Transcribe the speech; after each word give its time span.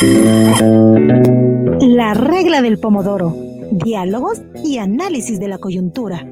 La 0.00 0.14
regla 2.14 2.62
del 2.62 2.78
pomodoro. 2.78 3.34
Diálogos 3.72 4.40
y 4.64 4.78
análisis 4.78 5.40
de 5.40 5.48
la 5.48 5.58
coyuntura. 5.58 6.24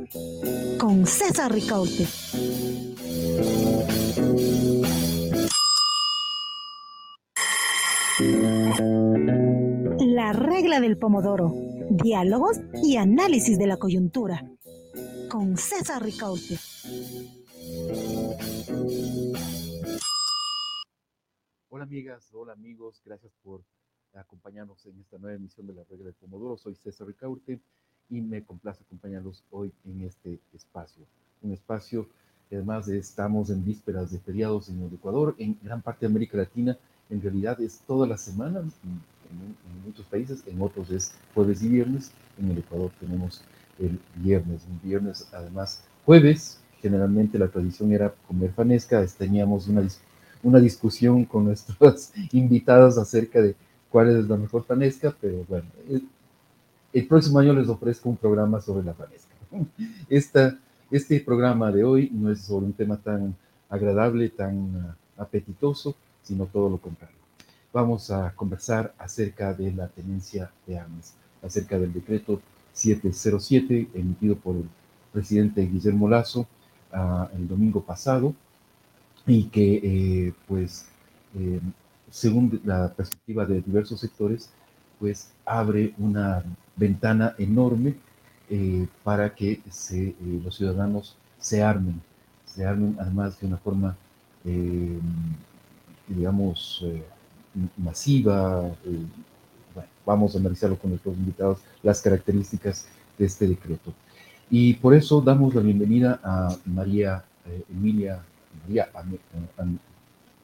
Con 0.78 1.04
César 1.04 1.52
Ricaurte. 1.52 2.06
La 9.98 10.32
regla 10.32 10.78
del 10.78 10.96
pomodoro. 10.96 11.52
Diálogos 11.90 12.60
y 12.84 12.98
análisis 12.98 13.58
de 13.58 13.66
la 13.66 13.78
coyuntura. 13.78 14.44
Con 15.28 15.56
César 15.56 16.04
Ricaurte. 16.04 16.56
Amigas, 21.86 22.28
hola 22.32 22.52
amigos, 22.52 23.00
gracias 23.06 23.32
por 23.44 23.62
acompañarnos 24.12 24.84
en 24.86 24.98
esta 24.98 25.18
nueva 25.18 25.36
emisión 25.36 25.68
de 25.68 25.72
la 25.72 25.84
regla 25.84 26.06
del 26.06 26.14
Pomodoro. 26.14 26.56
Soy 26.56 26.74
César 26.74 27.06
Ricaurte 27.06 27.60
y 28.10 28.20
me 28.20 28.42
complace 28.42 28.82
acompañarlos 28.82 29.44
hoy 29.52 29.72
en 29.84 30.02
este 30.02 30.40
espacio. 30.52 31.04
Un 31.42 31.52
espacio 31.52 32.08
que 32.50 32.56
además 32.56 32.88
estamos 32.88 33.50
en 33.50 33.64
vísperas 33.64 34.10
de 34.10 34.18
feriados 34.18 34.68
en 34.68 34.82
el 34.82 34.94
Ecuador, 34.94 35.36
en 35.38 35.56
gran 35.62 35.80
parte 35.80 36.00
de 36.00 36.10
América 36.10 36.36
Latina, 36.36 36.76
en 37.08 37.22
realidad 37.22 37.60
es 37.60 37.78
toda 37.86 38.04
la 38.04 38.18
semana, 38.18 38.58
en, 38.58 38.68
en 39.30 39.82
muchos 39.84 40.06
países, 40.06 40.42
en 40.44 40.60
otros 40.60 40.90
es 40.90 41.14
jueves 41.34 41.62
y 41.62 41.68
viernes, 41.68 42.10
en 42.36 42.50
el 42.50 42.58
Ecuador 42.58 42.90
tenemos 42.98 43.44
el 43.78 44.00
viernes, 44.16 44.66
un 44.68 44.80
viernes 44.82 45.28
además 45.32 45.84
jueves, 46.04 46.60
generalmente 46.82 47.38
la 47.38 47.46
tradición 47.46 47.92
era 47.92 48.12
comer 48.26 48.52
fanesca, 48.52 49.06
teníamos 49.06 49.68
una 49.68 49.82
discusión 49.82 50.15
una 50.46 50.60
discusión 50.60 51.24
con 51.24 51.44
nuestros 51.44 52.12
invitados 52.32 52.96
acerca 52.98 53.42
de 53.42 53.56
cuál 53.90 54.16
es 54.16 54.28
la 54.28 54.36
mejor 54.36 54.64
fanesca, 54.64 55.14
pero 55.20 55.44
bueno, 55.48 55.66
el, 55.88 56.06
el 56.92 57.06
próximo 57.06 57.40
año 57.40 57.52
les 57.52 57.68
ofrezco 57.68 58.08
un 58.08 58.16
programa 58.16 58.60
sobre 58.60 58.84
la 58.84 58.94
fanesca. 58.94 59.34
Esta, 60.08 60.56
este 60.90 61.18
programa 61.20 61.72
de 61.72 61.82
hoy 61.82 62.10
no 62.12 62.30
es 62.30 62.42
sobre 62.42 62.66
un 62.66 62.72
tema 62.72 62.96
tan 62.96 63.34
agradable, 63.68 64.28
tan 64.28 64.76
uh, 64.76 65.20
apetitoso, 65.20 65.96
sino 66.22 66.46
todo 66.46 66.70
lo 66.70 66.78
contrario. 66.78 67.16
Vamos 67.72 68.10
a 68.12 68.32
conversar 68.36 68.94
acerca 68.98 69.52
de 69.52 69.72
la 69.72 69.88
tenencia 69.88 70.50
de 70.64 70.78
armas, 70.78 71.14
acerca 71.42 71.76
del 71.76 71.92
decreto 71.92 72.40
707 72.72 73.88
emitido 73.94 74.36
por 74.36 74.54
el 74.54 74.68
presidente 75.12 75.66
Guillermo 75.66 76.08
Lazo 76.08 76.46
uh, 76.92 77.36
el 77.36 77.48
domingo 77.48 77.82
pasado, 77.82 78.32
y 79.26 79.44
que, 79.44 79.80
eh, 80.28 80.34
pues, 80.46 80.86
eh, 81.34 81.60
según 82.10 82.60
la 82.64 82.92
perspectiva 82.92 83.44
de 83.44 83.60
diversos 83.60 84.00
sectores, 84.00 84.50
pues 84.98 85.30
abre 85.44 85.94
una 85.98 86.44
ventana 86.76 87.34
enorme 87.38 87.96
eh, 88.48 88.86
para 89.02 89.34
que 89.34 89.60
los 90.42 90.56
ciudadanos 90.56 91.16
se 91.38 91.62
armen, 91.62 92.00
se 92.46 92.64
armen 92.64 92.96
además 93.00 93.38
de 93.40 93.46
una 93.48 93.58
forma, 93.58 93.96
digamos, 96.08 96.84
masiva. 97.76 98.60
bueno, 99.74 99.88
vamos 100.06 100.34
a 100.34 100.38
analizarlo 100.38 100.78
con 100.78 100.90
nuestros 100.90 101.16
invitados, 101.16 101.58
las 101.82 102.00
características 102.00 102.86
de 103.18 103.26
este 103.26 103.48
decreto. 103.48 103.92
Y 104.48 104.74
por 104.74 104.94
eso 104.94 105.20
damos 105.20 105.54
la 105.54 105.62
bienvenida 105.62 106.20
a 106.22 106.56
María 106.64 107.24
Emilia 107.68 108.22
María, 108.62 108.88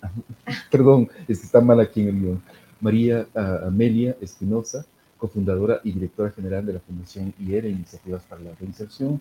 perdón, 0.71 1.09
está 1.29 1.61
mal 1.61 1.81
aquí 1.81 2.03
en 2.03 2.09
el 2.09 2.21
guion, 2.21 2.43
María 2.81 3.27
Amelia 3.35 4.17
Espinosa, 4.21 4.85
cofundadora 5.19 5.81
y 5.85 5.93
directora 5.93 6.33
general 6.33 6.67
de 6.67 6.73
la 6.75 6.81
Fundación 6.81 7.33
IER, 7.39 7.67
Iniciativas 7.67 8.25
para 8.25 8.43
la 8.43 8.55
Reinserción, 8.59 9.21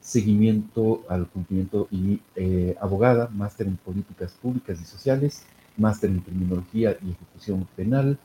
seguimiento 0.00 1.02
al 1.08 1.26
cumplimiento 1.26 1.88
y 1.90 2.20
eh, 2.36 2.76
abogada, 2.80 3.28
máster 3.32 3.66
en 3.66 3.76
políticas 3.76 4.32
públicas 4.40 4.80
y 4.80 4.84
sociales, 4.84 5.44
máster 5.76 6.10
en 6.10 6.20
criminología 6.20 6.96
y 7.02 7.10
ejecución 7.10 7.66
penal, 7.74 8.18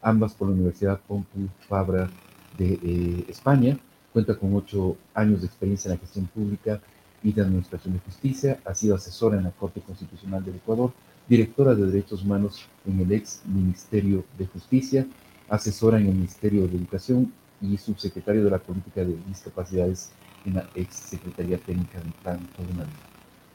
ambas 0.00 0.32
por 0.32 0.48
la 0.48 0.54
Universidad 0.54 1.00
Pompeu 1.06 1.48
Fabra 1.68 2.08
de 2.56 2.78
eh, 2.82 3.24
España, 3.28 3.76
cuenta 4.12 4.34
con 4.36 4.54
ocho 4.54 4.96
años 5.12 5.40
de 5.40 5.48
experiencia 5.48 5.88
en 5.88 5.96
la 5.96 6.00
gestión 6.00 6.26
pública 6.26 6.80
y 7.24 7.32
de 7.32 7.40
Administración 7.42 7.94
de 7.94 8.00
Justicia, 8.00 8.60
ha 8.64 8.74
sido 8.74 8.94
asesora 8.94 9.38
en 9.38 9.44
la 9.44 9.50
Corte 9.50 9.80
Constitucional 9.80 10.44
del 10.44 10.56
Ecuador, 10.56 10.92
directora 11.26 11.74
de 11.74 11.86
Derechos 11.86 12.22
Humanos 12.22 12.66
en 12.86 13.00
el 13.00 13.10
ex 13.12 13.40
Ministerio 13.46 14.24
de 14.38 14.46
Justicia, 14.46 15.06
asesora 15.48 15.98
en 15.98 16.06
el 16.06 16.14
Ministerio 16.14 16.68
de 16.68 16.76
Educación 16.76 17.32
y 17.62 17.78
subsecretario 17.78 18.44
de 18.44 18.50
la 18.50 18.58
Política 18.58 19.00
de 19.00 19.16
Discapacidades 19.26 20.10
en 20.44 20.54
la 20.54 20.68
ex 20.74 20.94
Secretaría 20.94 21.56
Técnica 21.56 21.98
del 21.98 22.12
Plan 22.12 22.38
Vida. 22.58 22.86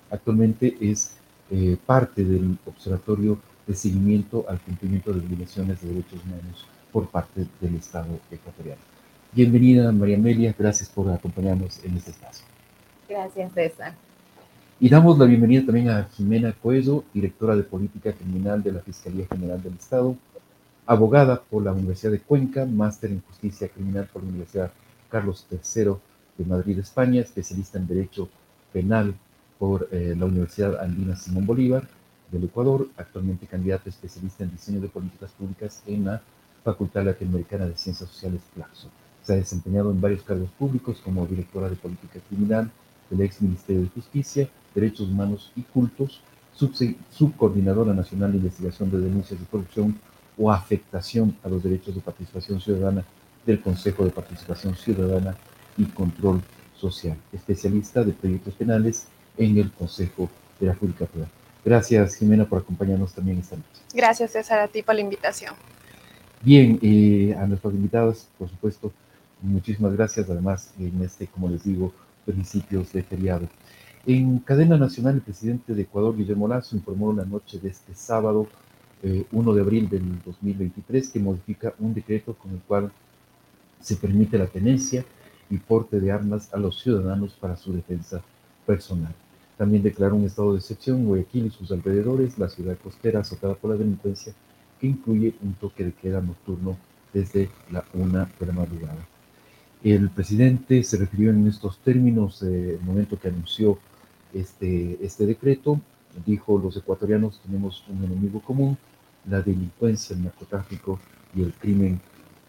Actualmente 0.10 0.76
es 0.82 1.18
eh, 1.52 1.78
parte 1.86 2.24
del 2.24 2.58
Observatorio 2.66 3.40
de 3.68 3.76
Seguimiento 3.76 4.46
al 4.50 4.60
Cumplimiento 4.62 5.14
de 5.14 5.20
Violaciones 5.20 5.80
de 5.82 5.90
Derechos 5.90 6.24
Humanos 6.26 6.66
por 6.92 7.08
parte 7.10 7.46
del 7.62 7.76
Estado 7.76 8.20
ecuatoriano. 8.32 8.82
Bienvenida, 9.32 9.92
María 9.92 10.18
Amelia, 10.18 10.56
gracias 10.58 10.90
por 10.90 11.08
acompañarnos 11.12 11.84
en 11.84 11.98
este 11.98 12.10
espacio. 12.10 12.46
Gracias, 13.10 13.52
César. 13.54 13.96
Y 14.80 14.88
damos 14.88 15.18
la 15.18 15.26
bienvenida 15.26 15.66
también 15.66 15.90
a 15.90 16.04
Jimena 16.16 16.54
Coeso, 16.54 17.04
directora 17.12 17.56
de 17.56 17.64
Política 17.64 18.14
Criminal 18.14 18.62
de 18.62 18.72
la 18.72 18.82
Fiscalía 18.82 19.26
General 19.26 19.62
del 19.62 19.74
Estado, 19.74 20.16
abogada 20.86 21.42
por 21.42 21.64
la 21.64 21.74
Universidad 21.74 22.12
de 22.12 22.20
Cuenca, 22.20 22.68
máster 22.68 23.10
en 23.10 23.22
Justicia 23.22 23.68
Criminal 23.68 24.08
por 24.14 24.22
la 24.22 24.30
Universidad 24.30 24.72
Carlos 25.10 25.48
III 25.50 25.96
de 26.38 26.46
Madrid, 26.46 26.78
España, 26.78 27.22
especialista 27.22 27.80
en 27.80 27.88
Derecho 27.88 28.30
Penal 28.72 29.16
por 29.58 29.90
eh, 29.92 30.16
la 30.16 30.28
Universidad 30.28 30.80
Andina 30.80 31.16
Simón 31.16 31.48
Bolívar 31.48 31.88
del 32.32 32.44
Ecuador, 32.44 32.90
actualmente 32.96 33.48
candidata 33.48 33.90
especialista 33.90 34.44
en 34.44 34.52
Diseño 34.52 34.82
de 34.82 34.88
Políticas 34.88 35.32
Públicas 35.32 35.82
en 35.88 36.06
la 36.06 36.22
Facultad 36.64 37.06
Latinoamericana 37.06 37.66
de 37.66 37.76
Ciencias 37.76 38.08
Sociales 38.08 38.42
Flaxo. 38.54 38.88
Se 39.24 39.34
ha 39.34 39.38
desempeñado 39.38 39.90
en 39.90 40.00
varios 40.00 40.22
cargos 40.22 40.52
públicos 40.52 41.02
como 41.04 41.26
directora 41.26 41.70
de 41.70 41.76
Política 41.76 42.20
Criminal, 42.30 42.70
del 43.10 43.22
ex 43.22 43.42
Ministerio 43.42 43.84
de 43.84 43.90
Justicia, 43.90 44.50
Derechos 44.74 45.10
Humanos 45.10 45.52
y 45.56 45.62
Cultos, 45.62 46.22
subcoordinadora 47.12 47.94
nacional 47.94 48.32
de 48.32 48.38
investigación 48.38 48.92
de 48.92 49.00
denuncias 49.00 49.40
de 49.40 49.46
corrupción 49.46 49.98
o 50.38 50.52
afectación 50.52 51.36
a 51.44 51.50
los 51.50 51.64
derechos 51.64 51.96
de 51.96 52.02
participación 52.02 52.60
ciudadana 52.60 53.06
del 53.46 53.62
Consejo 53.62 54.04
de 54.04 54.12
Participación 54.12 54.76
Ciudadana 54.76 55.36
y 55.78 55.86
Control 55.86 56.42
Social, 56.78 57.18
especialista 57.34 58.04
de 58.04 58.14
proyectos 58.14 58.54
penales 58.54 59.08
en 59.38 59.58
el 59.58 59.72
Consejo 59.72 60.30
de 60.60 60.68
la 60.68 60.76
Judicatura. 60.76 61.28
Gracias, 61.64 62.16
Jimena, 62.16 62.46
por 62.46 62.60
acompañarnos 62.60 63.14
también 63.14 63.40
esta 63.40 63.56
noche. 63.56 63.82
Gracias, 63.94 64.32
César, 64.32 64.60
a 64.60 64.68
ti 64.68 64.82
por 64.82 64.96
la 64.96 65.02
invitación. 65.02 65.54
Bien, 66.42 66.80
eh, 66.82 67.36
a 67.38 67.46
nuestros 67.48 67.74
invitados, 67.74 68.28
por 68.38 68.50
supuesto, 68.50 68.94
muchísimas 69.42 69.94
gracias. 69.94 70.30
Además, 70.30 70.74
en 70.80 71.02
este, 71.02 71.28
como 71.28 71.50
les 71.50 71.64
digo, 71.64 71.94
principios 72.30 72.94
de 72.94 73.02
feriado. 73.02 73.48
En 74.06 74.40
cadena 74.40 74.78
nacional, 74.78 75.16
el 75.16 75.22
presidente 75.22 75.74
de 75.74 75.82
Ecuador, 75.82 76.16
Guillermo 76.16 76.48
Lazo, 76.48 76.76
informó 76.76 77.12
la 77.12 77.26
noche 77.26 77.60
de 77.60 77.70
este 77.70 77.96
sábado, 77.96 78.48
eh, 79.02 79.26
1 79.32 79.54
de 79.54 79.62
abril 79.62 79.90
del 79.90 80.22
2023, 80.24 81.10
que 81.10 81.20
modifica 81.20 81.74
un 81.80 81.94
decreto 81.94 82.34
con 82.36 82.52
el 82.52 82.60
cual 82.60 82.92
se 83.82 83.96
permite 83.96 84.38
la 84.38 84.48
tenencia 84.48 85.04
y 85.50 85.58
porte 85.58 86.00
de 86.00 86.12
armas 86.12 86.54
a 86.54 86.58
los 86.58 86.80
ciudadanos 86.80 87.34
para 87.34 87.56
su 87.56 87.74
defensa 87.74 88.22
personal. 88.66 89.14
También 89.58 89.84
declaró 89.84 90.16
un 90.16 90.26
estado 90.26 90.54
de 90.54 90.60
excepción 90.60 91.06
Guayaquil 91.06 91.48
y 91.48 91.50
sus 91.50 91.72
alrededores, 91.72 92.38
la 92.38 92.50
ciudad 92.50 92.78
costera 92.82 93.22
azotada 93.22 93.56
por 93.56 93.72
la 93.72 93.78
delincuencia, 93.78 94.34
que 94.80 94.88
incluye 94.88 95.34
un 95.42 95.54
toque 95.54 95.84
de 95.84 95.92
queda 95.94 96.22
nocturno 96.22 96.78
desde 97.14 97.50
la 97.72 97.84
una 97.94 98.30
de 98.40 98.46
la 98.46 98.54
madrugada. 98.54 99.19
El 99.84 100.10
presidente 100.10 100.84
se 100.84 100.98
refirió 100.98 101.32
en 101.32 101.48
estos 101.48 101.78
términos 101.80 102.42
en 102.42 102.72
el 102.72 102.82
momento 102.82 103.18
que 103.20 103.30
anunció 103.30 103.80
este, 104.34 104.98
este 105.02 105.26
decreto. 105.26 105.80
Dijo, 106.26 106.58
los 106.58 106.76
ecuatorianos 106.76 107.40
tenemos 107.46 107.86
un 107.88 108.04
enemigo 108.04 108.42
común, 108.42 108.78
la 109.30 109.42
delincuencia, 109.42 110.16
el 110.16 110.24
narcotráfico 110.24 111.00
y 111.36 111.44
el 111.44 111.54
crimen 111.54 112.02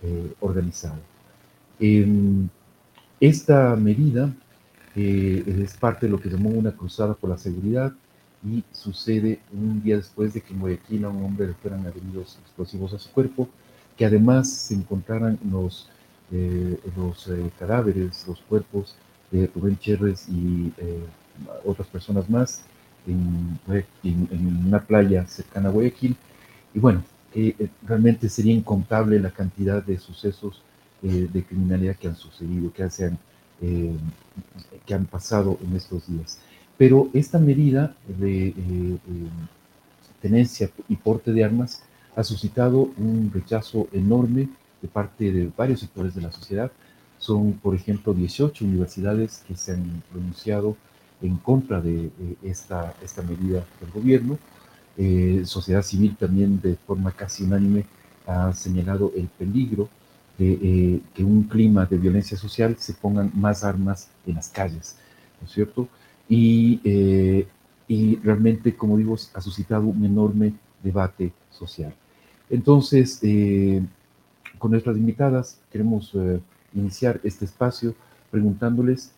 eh, 0.02 0.32
organizado. 0.40 0.98
Eh, 1.78 2.06
esta 3.20 3.76
medida 3.76 4.34
eh, 4.96 5.44
es 5.62 5.76
parte 5.76 6.06
de 6.06 6.12
lo 6.12 6.20
que 6.20 6.30
llamó 6.30 6.48
una 6.50 6.72
cruzada 6.72 7.14
por 7.14 7.30
la 7.30 7.38
seguridad 7.38 7.92
y 8.44 8.64
sucede 8.72 9.40
un 9.52 9.82
día 9.82 9.96
después 9.96 10.32
de 10.32 10.40
que 10.40 10.54
en 10.54 10.60
Guayaquil 10.60 11.04
a 11.04 11.10
un 11.10 11.24
hombre 11.24 11.46
le 11.46 11.54
fueran 11.54 11.86
adheridos 11.86 12.38
explosivos 12.42 12.94
a 12.94 12.98
su 12.98 13.10
cuerpo, 13.10 13.48
que 13.96 14.06
además 14.06 14.50
se 14.50 14.74
encontraran 14.74 15.38
los 15.50 15.88
eh, 15.88 15.99
los 16.30 17.28
eh, 17.28 17.50
cadáveres, 17.58 18.24
los 18.26 18.40
cuerpos 18.42 18.94
de 19.30 19.50
Rubén 19.54 19.78
Cherres 19.78 20.28
y 20.28 20.72
eh, 20.78 21.04
otras 21.64 21.88
personas 21.88 22.28
más 22.28 22.62
en, 23.06 23.58
en, 24.02 24.28
en, 24.30 24.66
una 24.66 24.80
playa 24.80 25.26
cercana 25.26 25.68
a 25.68 25.72
Guayaquil. 25.72 26.16
Y 26.74 26.78
bueno, 26.78 27.02
eh, 27.34 27.68
realmente 27.86 28.28
sería 28.28 28.52
incontable 28.52 29.18
la 29.20 29.30
cantidad 29.30 29.82
de 29.82 29.98
sucesos 29.98 30.62
eh, 31.02 31.28
de 31.32 31.44
criminalidad 31.44 31.96
que 31.96 32.08
han 32.08 32.16
sucedido, 32.16 32.72
que, 32.72 32.82
han, 32.82 33.18
que 34.86 34.94
han 34.94 35.06
pasado 35.06 35.58
en 35.62 35.76
estos 35.76 36.06
días. 36.08 36.38
Pero 36.76 37.08
esta 37.12 37.38
medida 37.38 37.94
de 38.06 38.54
tenencia 40.22 40.70
y 40.88 40.96
porte 40.96 41.32
de 41.32 41.44
armas 41.44 41.82
ha 42.16 42.24
suscitado 42.24 42.90
un 42.96 43.30
rechazo 43.32 43.86
enorme 43.92 44.48
de 44.80 44.88
parte 44.88 45.32
de 45.32 45.50
varios 45.56 45.80
sectores 45.80 46.14
de 46.14 46.22
la 46.22 46.32
sociedad. 46.32 46.70
Son, 47.18 47.52
por 47.52 47.74
ejemplo, 47.74 48.14
18 48.14 48.64
universidades 48.64 49.44
que 49.46 49.56
se 49.56 49.72
han 49.72 50.02
pronunciado 50.10 50.76
en 51.22 51.36
contra 51.36 51.80
de 51.80 52.10
esta, 52.42 52.94
esta 53.02 53.22
medida 53.22 53.64
del 53.80 53.90
gobierno. 53.92 54.38
Eh, 54.96 55.42
sociedad 55.44 55.82
civil 55.82 56.16
también 56.18 56.60
de 56.60 56.76
forma 56.76 57.12
casi 57.12 57.44
unánime 57.44 57.84
ha 58.26 58.52
señalado 58.52 59.12
el 59.16 59.28
peligro 59.28 59.88
de 60.38 60.52
eh, 60.52 61.00
que 61.14 61.24
un 61.24 61.44
clima 61.44 61.86
de 61.86 61.96
violencia 61.96 62.36
social 62.36 62.76
se 62.78 62.94
pongan 62.94 63.30
más 63.34 63.64
armas 63.64 64.08
en 64.26 64.34
las 64.34 64.48
calles, 64.48 64.96
¿no 65.40 65.46
es 65.46 65.52
cierto? 65.52 65.88
Y, 66.28 66.80
eh, 66.84 67.46
y 67.88 68.16
realmente, 68.16 68.76
como 68.76 68.96
digo, 68.96 69.16
ha 69.34 69.40
suscitado 69.40 69.84
un 69.84 70.04
enorme 70.04 70.54
debate 70.82 71.32
social. 71.50 71.94
Entonces, 72.48 73.20
con 74.60 74.70
nuestras 74.70 74.96
invitadas. 74.96 75.58
Queremos 75.72 76.16
iniciar 76.72 77.20
este 77.24 77.46
espacio 77.46 77.96
preguntándoles 78.30 79.12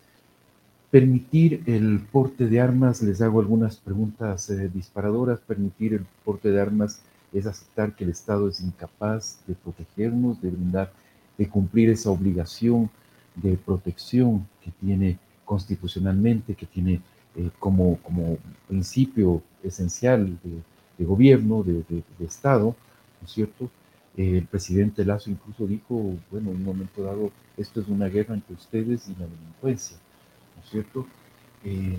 Permitir 0.93 1.63
el 1.65 2.01
porte 2.11 2.45
de 2.45 2.61
armas, 2.61 3.01
les 3.01 3.19
hago 3.19 3.39
algunas 3.39 3.77
preguntas 3.77 4.47
eh, 4.51 4.69
disparadoras, 4.71 5.39
permitir 5.39 5.95
el 5.95 6.05
porte 6.23 6.51
de 6.51 6.61
armas 6.61 7.01
es 7.33 7.47
aceptar 7.47 7.95
que 7.95 8.03
el 8.03 8.11
Estado 8.11 8.47
es 8.47 8.61
incapaz 8.61 9.39
de 9.47 9.55
protegernos, 9.55 10.39
de 10.39 10.51
brindar, 10.51 10.93
de 11.35 11.49
cumplir 11.49 11.89
esa 11.89 12.11
obligación 12.11 12.91
de 13.33 13.57
protección 13.57 14.47
que 14.63 14.69
tiene 14.69 15.17
constitucionalmente, 15.45 16.53
que 16.53 16.67
tiene 16.67 17.01
eh, 17.37 17.49
como, 17.57 17.97
como 18.03 18.37
principio 18.67 19.41
esencial 19.63 20.37
de, 20.99 21.05
gobierno, 21.05 21.63
de, 21.63 21.83
Estado, 22.19 22.75
¿no 23.19 23.25
es 23.25 23.31
cierto? 23.33 23.67
El 24.15 24.45
presidente 24.45 25.03
Lazo 25.03 25.31
incluso 25.31 25.65
dijo, 25.65 26.15
bueno, 26.29 26.51
en 26.51 26.57
un 26.57 26.63
momento 26.63 27.03
dado, 27.03 27.31
esto 27.57 27.81
es 27.81 27.87
una 27.87 28.07
guerra 28.07 28.35
entre 28.35 28.55
ustedes 28.55 29.07
y 29.07 29.11
la 29.19 29.25
delincuencia. 29.25 29.97
cierto? 30.69 31.07
Eh, 31.63 31.97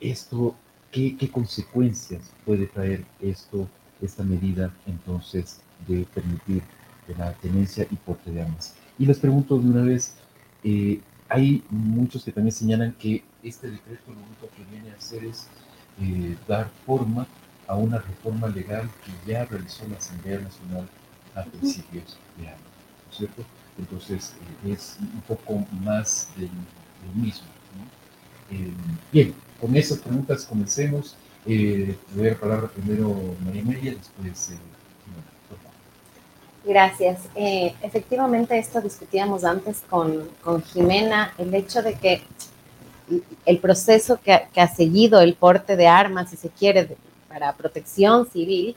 esto, 0.00 0.54
¿qué, 0.90 1.16
¿qué, 1.16 1.28
consecuencias 1.30 2.32
puede 2.46 2.66
traer 2.66 3.04
esto, 3.20 3.68
esta 4.00 4.22
medida 4.22 4.72
entonces 4.86 5.60
de 5.86 6.06
permitir 6.14 6.62
la 7.18 7.32
tenencia 7.34 7.86
y 7.90 7.96
porte 7.96 8.30
de 8.30 8.42
armas? 8.42 8.74
Y 8.98 9.06
les 9.06 9.18
pregunto 9.18 9.58
de 9.58 9.68
una 9.68 9.82
vez, 9.82 10.16
eh, 10.64 11.00
hay 11.28 11.62
muchos 11.68 12.24
que 12.24 12.32
también 12.32 12.52
señalan 12.52 12.92
que 12.92 13.22
este 13.42 13.70
decreto 13.70 14.12
lo 14.12 14.18
único 14.18 14.48
que 14.56 14.64
viene 14.70 14.90
a 14.90 14.96
hacer 14.96 15.24
es 15.24 15.48
eh, 16.00 16.36
dar 16.46 16.70
forma 16.86 17.26
a 17.68 17.76
una 17.76 17.98
reforma 17.98 18.48
legal 18.48 18.88
que 19.04 19.32
ya 19.32 19.44
realizó 19.44 19.86
la 19.88 19.98
Asamblea 19.98 20.40
Nacional 20.40 20.88
a 21.34 21.44
principios 21.44 22.18
de 22.36 22.48
año, 22.48 22.56
¿no 22.56 23.12
es 23.12 23.16
cierto? 23.16 23.44
Entonces 23.78 24.34
eh, 24.64 24.72
es 24.72 24.96
un 25.00 25.20
poco 25.20 25.64
más 25.84 26.30
del 26.36 26.50
mismo. 27.14 27.46
Eh, 28.50 28.72
bien, 29.12 29.34
con 29.60 29.76
esas 29.76 29.98
preguntas 29.98 30.44
comencemos. 30.44 31.16
Eh, 31.46 31.96
le 32.14 32.22
doy 32.22 32.30
la 32.30 32.36
palabra 32.36 32.68
primero 32.68 33.14
María 33.44 33.62
María, 33.62 33.94
después 33.94 34.50
eh, 34.50 34.58
Gracias. 36.64 37.20
Eh, 37.34 37.74
efectivamente, 37.82 38.58
esto 38.58 38.80
discutíamos 38.80 39.44
antes 39.44 39.82
con, 39.88 40.28
con, 40.42 40.62
Jimena, 40.62 41.32
el 41.38 41.54
hecho 41.54 41.82
de 41.82 41.94
que 41.94 42.22
el 43.46 43.58
proceso 43.58 44.20
que, 44.20 44.42
que, 44.52 44.60
ha 44.60 44.68
seguido 44.68 45.20
el 45.20 45.34
porte 45.34 45.76
de 45.76 45.86
armas, 45.86 46.28
si 46.28 46.36
se 46.36 46.50
quiere, 46.50 46.96
para 47.28 47.54
protección 47.56 48.26
civil, 48.26 48.76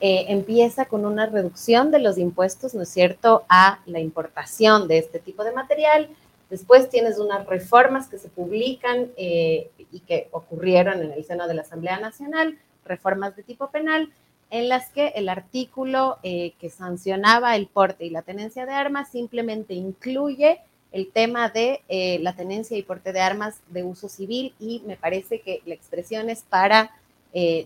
eh, 0.00 0.26
empieza 0.28 0.84
con 0.84 1.06
una 1.06 1.26
reducción 1.26 1.90
de 1.90 2.00
los 2.00 2.18
impuestos, 2.18 2.74
¿no 2.74 2.82
es 2.82 2.90
cierto?, 2.90 3.44
a 3.48 3.80
la 3.86 4.00
importación 4.00 4.88
de 4.88 4.98
este 4.98 5.18
tipo 5.18 5.42
de 5.42 5.52
material 5.52 6.10
Después 6.50 6.88
tienes 6.88 7.18
unas 7.18 7.44
reformas 7.46 8.08
que 8.08 8.18
se 8.18 8.28
publican 8.28 9.10
eh, 9.16 9.70
y 9.90 10.00
que 10.00 10.28
ocurrieron 10.30 11.02
en 11.02 11.10
el 11.10 11.24
seno 11.24 11.48
de 11.48 11.54
la 11.54 11.62
Asamblea 11.62 11.98
Nacional, 11.98 12.58
reformas 12.84 13.34
de 13.34 13.42
tipo 13.42 13.70
penal, 13.70 14.12
en 14.50 14.68
las 14.68 14.90
que 14.90 15.08
el 15.16 15.28
artículo 15.28 16.18
eh, 16.22 16.52
que 16.60 16.70
sancionaba 16.70 17.56
el 17.56 17.66
porte 17.66 18.04
y 18.04 18.10
la 18.10 18.22
tenencia 18.22 18.64
de 18.64 18.72
armas 18.72 19.10
simplemente 19.10 19.74
incluye 19.74 20.60
el 20.92 21.10
tema 21.10 21.48
de 21.48 21.82
la 22.22 22.34
tenencia 22.36 22.78
y 22.78 22.82
porte 22.82 23.12
de 23.12 23.20
armas 23.20 23.60
de 23.68 23.82
uso 23.82 24.08
civil 24.08 24.54
y 24.58 24.82
me 24.86 24.96
parece 24.96 25.40
que 25.40 25.60
la 25.66 25.74
expresión 25.74 26.30
es 26.30 26.42
para 26.42 26.90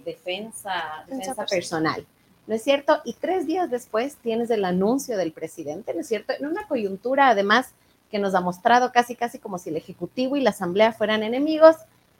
defensa, 0.05 1.05
defensa 1.07 1.47
personal. 1.47 2.07
¿no 2.51 2.57
es 2.57 2.65
cierto? 2.65 3.01
Y 3.05 3.13
tres 3.15 3.47
días 3.47 3.71
después 3.71 4.17
tienes 4.17 4.51
el 4.51 4.65
anuncio 4.65 5.17
del 5.17 5.31
presidente, 5.31 5.95
¿no 5.95 6.01
es 6.01 6.09
cierto? 6.09 6.33
En 6.33 6.47
una 6.47 6.67
coyuntura 6.67 7.29
además 7.29 7.75
que 8.11 8.19
nos 8.19 8.35
ha 8.35 8.41
mostrado 8.41 8.91
casi, 8.91 9.15
casi 9.15 9.39
como 9.39 9.57
si 9.59 9.71
el 9.71 9.77
Ejecutivo 9.77 10.37
y 10.37 10.41
la 10.41 10.51
Asamblea 10.51 10.93
fueran 10.93 11.23
enemigos, 11.23 11.77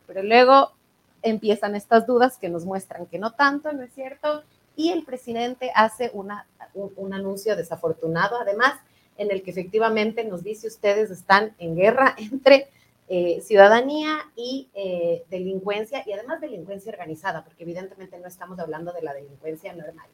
pero 0.07 0.23
luego 0.23 0.71
empiezan 1.23 1.75
estas 1.75 2.07
dudas 2.07 2.39
que 2.39 2.49
nos 2.49 2.65
muestran 2.65 3.07
que 3.07 3.19
no 3.19 3.33
tanto, 3.33 3.73
¿no 3.73 3.83
es 3.83 3.93
cierto? 3.93 4.45
Y 4.77 4.91
el 4.91 5.05
presidente 5.05 5.73
hace 5.75 6.11
una, 6.15 6.47
un, 6.75 7.13
anuncio 7.13 7.57
desafortunado, 7.57 8.41
además, 8.41 8.75
en 9.19 9.33
el 9.33 9.43
que 9.43 9.51
efectivamente 9.51 10.23
nos 10.23 10.45
dice 10.45 10.69
ustedes 10.69 11.11
están 11.11 11.57
en 11.59 11.75
guerra 11.75 12.15
entre 12.19 12.69
eh, 13.13 13.41
ciudadanía 13.41 14.31
y 14.37 14.69
eh, 14.73 15.25
delincuencia, 15.31 16.05
y 16.07 16.13
además 16.13 16.41
delincuencia 16.41 16.93
organizada, 16.93 17.43
porque 17.43 17.65
evidentemente 17.65 18.17
no 18.21 18.29
estamos 18.29 18.57
hablando 18.61 18.93
de 18.93 19.03
la 19.03 19.13
delincuencia 19.13 19.73
normal. 19.73 20.07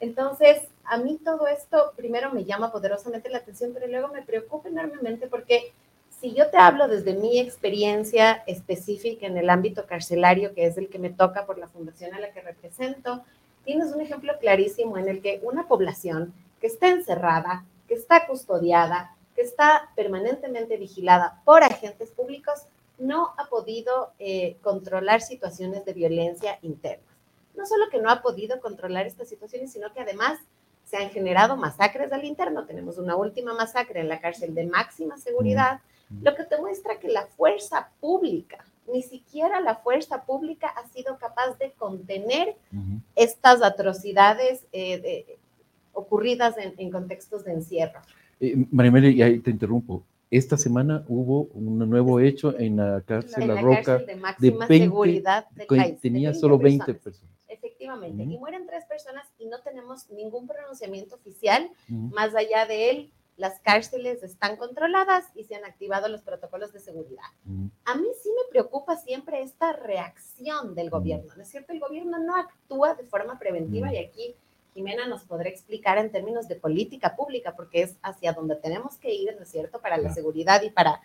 Entonces, 0.00 0.62
a 0.84 0.96
mí 0.96 1.20
todo 1.22 1.46
esto 1.48 1.92
primero 1.96 2.32
me 2.32 2.46
llama 2.46 2.72
poderosamente 2.72 3.28
la 3.28 3.36
atención, 3.36 3.72
pero 3.74 3.88
luego 3.88 4.08
me 4.08 4.22
preocupa 4.22 4.70
enormemente 4.70 5.26
porque 5.26 5.74
si 6.08 6.32
yo 6.32 6.48
te 6.48 6.56
hablo 6.56 6.88
desde 6.88 7.12
mi 7.12 7.38
experiencia 7.38 8.42
específica 8.46 9.26
en 9.26 9.36
el 9.36 9.50
ámbito 9.50 9.84
carcelario, 9.84 10.54
que 10.54 10.64
es 10.64 10.78
el 10.78 10.88
que 10.88 10.98
me 10.98 11.10
toca 11.10 11.44
por 11.44 11.58
la 11.58 11.68
fundación 11.68 12.14
a 12.14 12.20
la 12.20 12.32
que 12.32 12.40
represento, 12.40 13.22
tienes 13.66 13.92
un 13.92 14.00
ejemplo 14.00 14.32
clarísimo 14.40 14.96
en 14.96 15.10
el 15.10 15.20
que 15.20 15.40
una 15.42 15.68
población 15.68 16.32
que 16.58 16.68
está 16.68 16.88
encerrada, 16.88 17.66
que 17.86 17.92
está 17.92 18.26
custodiada, 18.26 19.14
que 19.40 19.46
está 19.46 19.90
permanentemente 19.96 20.76
vigilada 20.76 21.40
por 21.46 21.62
agentes 21.64 22.10
públicos, 22.10 22.66
no 22.98 23.32
ha 23.38 23.46
podido 23.48 24.12
eh, 24.18 24.58
controlar 24.60 25.22
situaciones 25.22 25.86
de 25.86 25.94
violencia 25.94 26.58
interna 26.60 27.10
no 27.60 27.66
solo 27.66 27.90
que 27.90 28.00
no 28.00 28.10
ha 28.10 28.22
podido 28.22 28.60
controlar 28.60 29.06
estas 29.06 29.28
situaciones, 29.28 29.72
sino 29.72 29.92
que 29.92 30.00
además 30.00 30.38
se 30.84 30.96
han 30.96 31.10
generado 31.10 31.56
masacres 31.56 32.10
al 32.12 32.24
interno. 32.24 32.66
Tenemos 32.66 32.98
una 32.98 33.16
última 33.16 33.54
masacre 33.54 34.00
en 34.00 34.08
la 34.08 34.20
cárcel 34.20 34.54
de 34.54 34.66
máxima 34.66 35.18
seguridad, 35.18 35.80
lo 36.22 36.34
que 36.34 36.44
te 36.44 36.58
muestra 36.58 36.98
que 36.98 37.08
la 37.08 37.26
fuerza 37.26 37.90
pública, 38.00 38.64
ni 38.90 39.02
siquiera 39.02 39.60
la 39.60 39.76
fuerza 39.76 40.24
pública 40.24 40.68
ha 40.68 40.88
sido 40.88 41.18
capaz 41.18 41.56
de 41.58 41.70
contener 41.72 42.56
estas 43.14 43.62
atrocidades 43.62 44.66
eh, 44.72 45.38
ocurridas 45.92 46.56
en, 46.56 46.90
contextos 46.90 47.44
de 47.44 47.52
encierro. 47.52 48.00
Eh, 48.40 48.56
María 48.70 49.10
y 49.10 49.22
ahí 49.22 49.38
te 49.38 49.50
interrumpo. 49.50 50.04
Esta 50.30 50.56
semana 50.56 51.04
hubo 51.08 51.44
un 51.54 51.78
nuevo 51.78 52.20
hecho 52.20 52.56
en 52.58 52.76
la 52.76 53.02
cárcel 53.02 53.48
La, 53.48 53.60
Roca 53.60 53.98
de, 53.98 54.16
máxima 54.16 54.66
seguridad 54.66 55.48
de 55.50 55.98
tenía 56.00 56.32
solo 56.32 56.56
20 56.56 56.94
personas. 56.94 57.34
Efectivamente, 57.48 58.22
y 58.22 58.38
mueren 58.38 58.66
tres 58.66 58.84
personas 58.84 59.26
y 59.38 59.46
no 59.46 59.60
tenemos 59.60 60.08
ningún 60.10 60.46
pronunciamiento 60.46 61.16
oficial, 61.16 61.68
más 61.88 62.34
allá 62.36 62.64
de 62.64 62.90
él, 62.90 63.10
las 63.36 63.58
cárceles 63.60 64.22
están 64.22 64.56
controladas 64.56 65.24
y 65.34 65.44
se 65.44 65.56
han 65.56 65.64
activado 65.64 66.08
los 66.08 66.22
protocolos 66.22 66.72
de 66.72 66.78
seguridad. 66.78 67.24
A 67.84 67.96
mí 67.96 68.06
sí 68.22 68.28
me 68.28 68.50
preocupa 68.50 68.96
siempre 68.96 69.42
esta 69.42 69.72
reacción 69.72 70.74
del 70.74 70.90
gobierno, 70.90 71.32
¿no 71.36 71.42
es 71.42 71.48
cierto? 71.48 71.72
El 71.72 71.80
gobierno 71.80 72.18
no 72.18 72.36
actúa 72.36 72.94
de 72.94 73.04
forma 73.04 73.38
preventiva 73.38 73.92
y 73.92 73.98
aquí 73.98 74.36
Jimena 74.80 75.06
nos 75.06 75.24
podrá 75.24 75.50
explicar 75.50 75.98
en 75.98 76.10
términos 76.10 76.48
de 76.48 76.56
política 76.56 77.14
pública, 77.14 77.54
porque 77.54 77.82
es 77.82 77.96
hacia 78.02 78.32
donde 78.32 78.56
tenemos 78.56 78.96
que 78.96 79.12
ir, 79.12 79.36
¿no 79.36 79.42
es 79.42 79.50
cierto?, 79.50 79.78
para 79.78 79.98
la 79.98 80.14
seguridad 80.14 80.62
y 80.62 80.70
para 80.70 81.02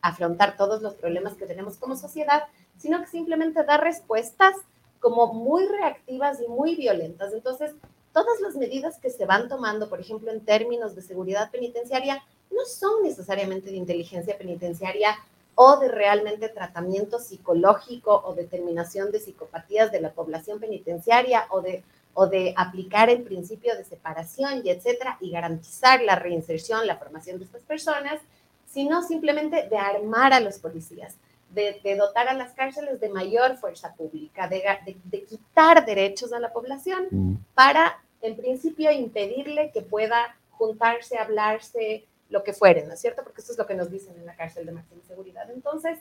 afrontar 0.00 0.56
todos 0.56 0.80
los 0.80 0.94
problemas 0.94 1.34
que 1.34 1.44
tenemos 1.44 1.76
como 1.76 1.94
sociedad, 1.94 2.44
sino 2.78 2.98
que 3.00 3.06
simplemente 3.06 3.62
da 3.64 3.76
respuestas 3.76 4.54
como 4.98 5.34
muy 5.34 5.66
reactivas 5.66 6.40
y 6.40 6.48
muy 6.48 6.74
violentas. 6.74 7.34
Entonces, 7.34 7.74
todas 8.14 8.40
las 8.40 8.54
medidas 8.54 8.98
que 8.98 9.10
se 9.10 9.26
van 9.26 9.46
tomando, 9.46 9.90
por 9.90 10.00
ejemplo, 10.00 10.30
en 10.30 10.40
términos 10.40 10.94
de 10.94 11.02
seguridad 11.02 11.50
penitenciaria, 11.50 12.24
no 12.50 12.64
son 12.64 13.02
necesariamente 13.02 13.70
de 13.70 13.76
inteligencia 13.76 14.38
penitenciaria 14.38 15.14
o 15.54 15.76
de 15.76 15.88
realmente 15.88 16.48
tratamiento 16.48 17.18
psicológico 17.18 18.22
o 18.24 18.34
determinación 18.34 19.10
de 19.10 19.20
psicopatías 19.20 19.92
de 19.92 20.00
la 20.00 20.12
población 20.12 20.60
penitenciaria 20.60 21.44
o 21.50 21.60
de 21.60 21.84
o 22.14 22.26
de 22.26 22.52
aplicar 22.56 23.10
el 23.10 23.22
principio 23.22 23.76
de 23.76 23.84
separación 23.84 24.62
y 24.64 24.70
etcétera, 24.70 25.18
y 25.20 25.30
garantizar 25.30 26.02
la 26.02 26.16
reinserción, 26.16 26.86
la 26.86 26.96
formación 26.96 27.38
de 27.38 27.44
estas 27.44 27.62
personas, 27.62 28.20
sino 28.66 29.02
simplemente 29.02 29.68
de 29.68 29.76
armar 29.76 30.32
a 30.32 30.40
los 30.40 30.58
policías, 30.58 31.16
de, 31.50 31.80
dotar 31.96 32.28
a 32.28 32.34
las 32.34 32.52
cárceles 32.52 33.00
de 33.00 33.08
mayor 33.08 33.56
fuerza 33.56 33.94
pública, 33.94 34.48
de, 34.48 34.62
de 35.04 35.24
quitar 35.24 35.86
derechos 35.86 36.32
a 36.32 36.40
la 36.40 36.52
población 36.52 37.06
mm. 37.10 37.34
para, 37.54 38.02
en 38.20 38.36
principio, 38.36 38.90
impedirle 38.90 39.70
que 39.72 39.82
pueda 39.82 40.36
juntarse, 40.50 41.16
hablarse, 41.16 42.04
lo 42.30 42.42
que 42.42 42.52
fuere, 42.52 42.84
¿no 42.86 42.94
es 42.94 43.00
cierto? 43.00 43.22
Porque 43.22 43.40
eso 43.40 43.52
es 43.52 43.58
lo 43.58 43.66
que 43.66 43.74
nos 43.74 43.90
dicen 43.90 44.14
en 44.16 44.26
la 44.26 44.36
cárcel 44.36 44.66
de 44.66 44.72
máxima 44.72 45.02
seguridad. 45.04 45.50
Entonces, 45.50 45.98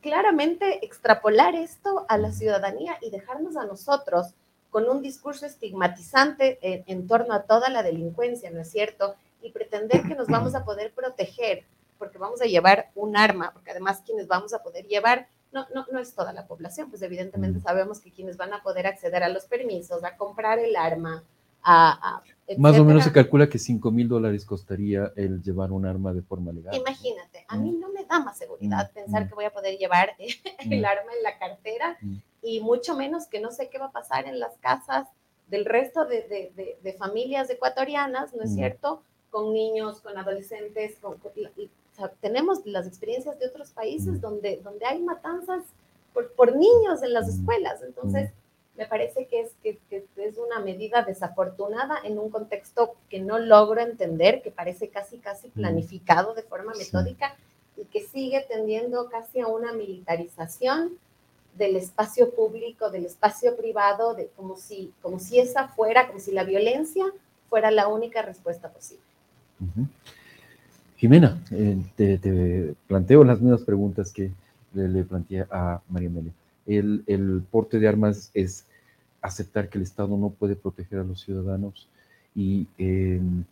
claramente 0.00 0.84
extrapolar 0.84 1.54
esto 1.54 2.04
a 2.08 2.18
la 2.18 2.32
ciudadanía 2.32 2.98
y 3.00 3.10
dejarnos 3.10 3.56
a 3.56 3.64
nosotros 3.64 4.34
con 4.74 4.88
un 4.88 5.02
discurso 5.02 5.46
estigmatizante 5.46 6.58
en, 6.60 7.06
torno 7.06 7.32
a 7.32 7.42
toda 7.42 7.68
la 7.68 7.84
delincuencia, 7.84 8.50
¿no 8.50 8.60
es 8.60 8.72
cierto? 8.72 9.14
Y 9.40 9.52
pretender 9.52 10.02
que 10.02 10.16
nos 10.16 10.26
vamos 10.26 10.56
a 10.56 10.64
poder 10.64 10.92
proteger 10.92 11.62
porque 11.96 12.18
vamos 12.18 12.42
a 12.42 12.46
llevar 12.46 12.90
un 12.96 13.16
arma, 13.16 13.52
porque 13.52 13.70
además 13.70 14.02
quienes 14.04 14.26
vamos 14.26 14.52
a 14.52 14.64
poder 14.64 14.88
llevar 14.88 15.28
no, 15.52 15.64
no, 15.72 15.86
no 15.92 16.00
es 16.00 16.12
toda 16.12 16.32
la 16.32 16.48
población, 16.48 16.90
pues 16.90 17.02
evidentemente 17.02 17.60
sabemos 17.60 18.00
que 18.00 18.10
quienes 18.10 18.36
van 18.36 18.52
a 18.52 18.64
poder 18.64 18.88
acceder 18.88 19.22
a 19.22 19.28
los 19.28 19.44
permisos, 19.44 20.02
a 20.02 20.16
comprar 20.16 20.58
el 20.58 20.74
arma, 20.74 21.22
más 22.58 22.78
o 22.78 22.84
menos 22.84 23.04
se 23.04 23.12
calcula 23.12 23.48
que 23.48 23.58
5 23.58 23.90
mil 23.90 24.08
dólares 24.08 24.44
costaría 24.44 25.12
el 25.16 25.40
llevar 25.40 25.72
un 25.72 25.86
arma 25.86 26.12
de 26.12 26.22
forma 26.22 26.52
legal. 26.52 26.74
Imagínate, 26.74 27.44
a 27.48 27.56
mí 27.56 27.70
mm. 27.70 27.80
no 27.80 27.92
me 27.92 28.04
da 28.04 28.18
más 28.18 28.36
seguridad 28.36 28.90
mm, 28.90 28.94
pensar 28.94 29.24
mm. 29.24 29.28
que 29.28 29.34
voy 29.34 29.44
a 29.44 29.52
poder 29.52 29.78
llevar 29.78 30.10
el 30.18 30.84
arma 30.84 31.12
en 31.16 31.22
la 31.22 31.38
cartera 31.38 31.96
y 32.44 32.60
mucho 32.60 32.94
menos 32.96 33.26
que 33.26 33.40
no 33.40 33.50
sé 33.50 33.68
qué 33.68 33.78
va 33.78 33.86
a 33.86 33.92
pasar 33.92 34.26
en 34.26 34.38
las 34.38 34.56
casas 34.58 35.08
del 35.48 35.64
resto 35.64 36.04
de, 36.04 36.52
de, 36.82 36.92
familias 36.94 37.50
ecuatorianas, 37.50 38.34
¿no 38.34 38.44
es 38.44 38.54
cierto? 38.54 39.02
Con 39.30 39.52
niños, 39.52 40.00
con 40.00 40.16
adolescentes, 40.16 40.96
tenemos 42.20 42.64
las 42.66 42.86
experiencias 42.86 43.38
de 43.38 43.46
otros 43.46 43.70
países 43.70 44.20
donde, 44.20 44.60
donde 44.62 44.86
hay 44.86 45.00
matanzas 45.00 45.62
por, 46.12 46.32
por 46.32 46.54
niños 46.56 47.02
en 47.02 47.12
las 47.12 47.28
escuelas, 47.28 47.82
entonces 47.82 48.30
me 48.76 48.86
parece 48.86 49.26
que 49.26 49.42
es, 49.42 49.52
que, 49.62 49.78
es 50.16 50.38
una 50.38 50.58
medida 50.58 51.02
desafortunada 51.02 51.98
en 52.04 52.18
un 52.18 52.30
contexto 52.30 52.94
que 53.08 53.20
no 53.20 53.38
logro 53.38 53.80
entender, 53.80 54.42
que 54.42 54.50
parece 54.50 54.88
casi, 54.88 55.18
casi 55.18 55.48
planificado 55.48 56.34
de 56.34 56.42
forma 56.42 56.72
metódica 56.74 57.36
y 57.76 57.84
que 57.84 58.02
sigue 58.02 58.44
tendiendo 58.48 59.08
casi 59.08 59.40
a 59.40 59.46
una 59.46 59.72
militarización 59.72 60.98
del 61.56 61.76
espacio 61.76 62.34
público, 62.34 62.90
del 62.90 63.06
espacio 63.06 63.56
privado, 63.56 64.14
de, 64.14 64.28
como, 64.36 64.56
si, 64.56 64.92
como 65.02 65.18
si 65.18 65.38
esa 65.38 65.68
fuera, 65.68 66.06
como 66.06 66.18
si 66.18 66.32
la 66.32 66.44
violencia 66.44 67.04
fuera 67.48 67.70
la 67.70 67.88
única 67.88 68.22
respuesta 68.22 68.70
posible. 68.70 69.04
Jimena, 70.96 71.42
eh, 71.50 71.78
te, 71.96 72.74
planteo 72.86 73.24
las 73.24 73.40
mismas 73.40 73.62
preguntas 73.62 74.12
que 74.12 74.30
le, 74.74 75.04
planteé 75.04 75.46
a 75.50 75.80
María 75.88 76.08
Amelia 76.08 76.32
el, 76.66 77.44
porte 77.50 77.78
de 77.78 77.88
armas 77.88 78.30
es 78.34 78.66
aceptar 79.20 79.68
que 79.68 79.78
el 79.78 79.84
Estado 79.84 80.16
no 80.16 80.30
puede 80.30 80.56
proteger 80.56 81.00
a 81.00 81.04
los 81.04 81.20
ciudadanos 81.20 81.88
y 82.34 82.66
em, 82.78 83.44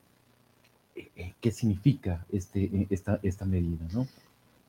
eh, 0.94 1.32
qué 1.40 1.50
significa 1.50 2.24
este, 2.30 2.86
esta, 2.90 3.18
esta 3.22 3.44
medida, 3.44 3.86
¿no? 3.92 4.06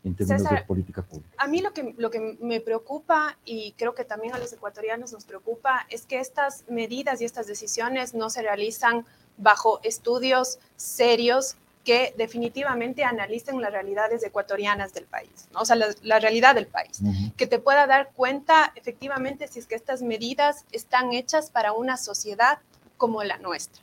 En 0.03 0.15
términos 0.15 0.49
de 0.49 0.63
política 0.63 1.01
pública. 1.01 1.35
A 1.37 1.47
mí 1.47 1.61
lo 1.61 1.73
que, 1.73 1.95
lo 1.97 2.11
que 2.11 2.37
me 2.41 2.59
preocupa 2.59 3.37
y 3.45 3.71
creo 3.77 3.95
que 3.95 4.03
también 4.03 4.33
a 4.33 4.37
los 4.37 4.51
ecuatorianos 4.51 5.13
nos 5.13 5.23
preocupa 5.23 5.85
es 5.89 6.05
que 6.05 6.19
estas 6.19 6.65
medidas 6.67 7.21
y 7.21 7.25
estas 7.25 7.47
decisiones 7.47 8.13
no 8.13 8.29
se 8.29 8.41
realizan 8.41 9.05
bajo 9.37 9.79
estudios 9.83 10.59
serios 10.75 11.55
que 11.83 12.13
definitivamente 12.17 13.03
analicen 13.03 13.61
las 13.61 13.71
realidades 13.71 14.23
ecuatorianas 14.23 14.93
del 14.93 15.05
país, 15.05 15.49
o 15.53 15.65
sea, 15.65 15.75
la, 15.75 16.19
realidad 16.19 16.55
del 16.55 16.67
país, 16.67 17.01
que 17.35 17.45
te 17.45 17.59
pueda 17.59 17.87
dar 17.87 18.11
cuenta 18.15 18.71
efectivamente 18.75 19.47
si 19.47 19.59
es 19.59 19.67
que 19.67 19.75
estas 19.75 20.01
medidas 20.01 20.65
están 20.71 21.11
hechas 21.11 21.49
para 21.49 21.73
una 21.73 21.97
sociedad 21.97 22.59
como 22.95 23.23
la 23.23 23.37
nuestra. 23.37 23.81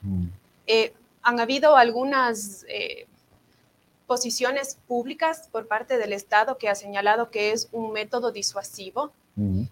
Eh, 0.67 0.95
han 1.23 1.41
habido 1.41 1.77
algunas 1.77 2.65
eh, 2.69 3.07
posiciones 4.11 4.77
públicas 4.89 5.49
por 5.53 5.69
parte 5.69 5.97
del 5.97 6.13
Estado 6.13 6.59
que 6.59 6.69
ha 6.69 6.75
señalado 6.75 7.31
que 7.31 7.53
es 7.53 7.69
un 7.71 7.93
método 7.93 8.33
disuasivo 8.33 9.13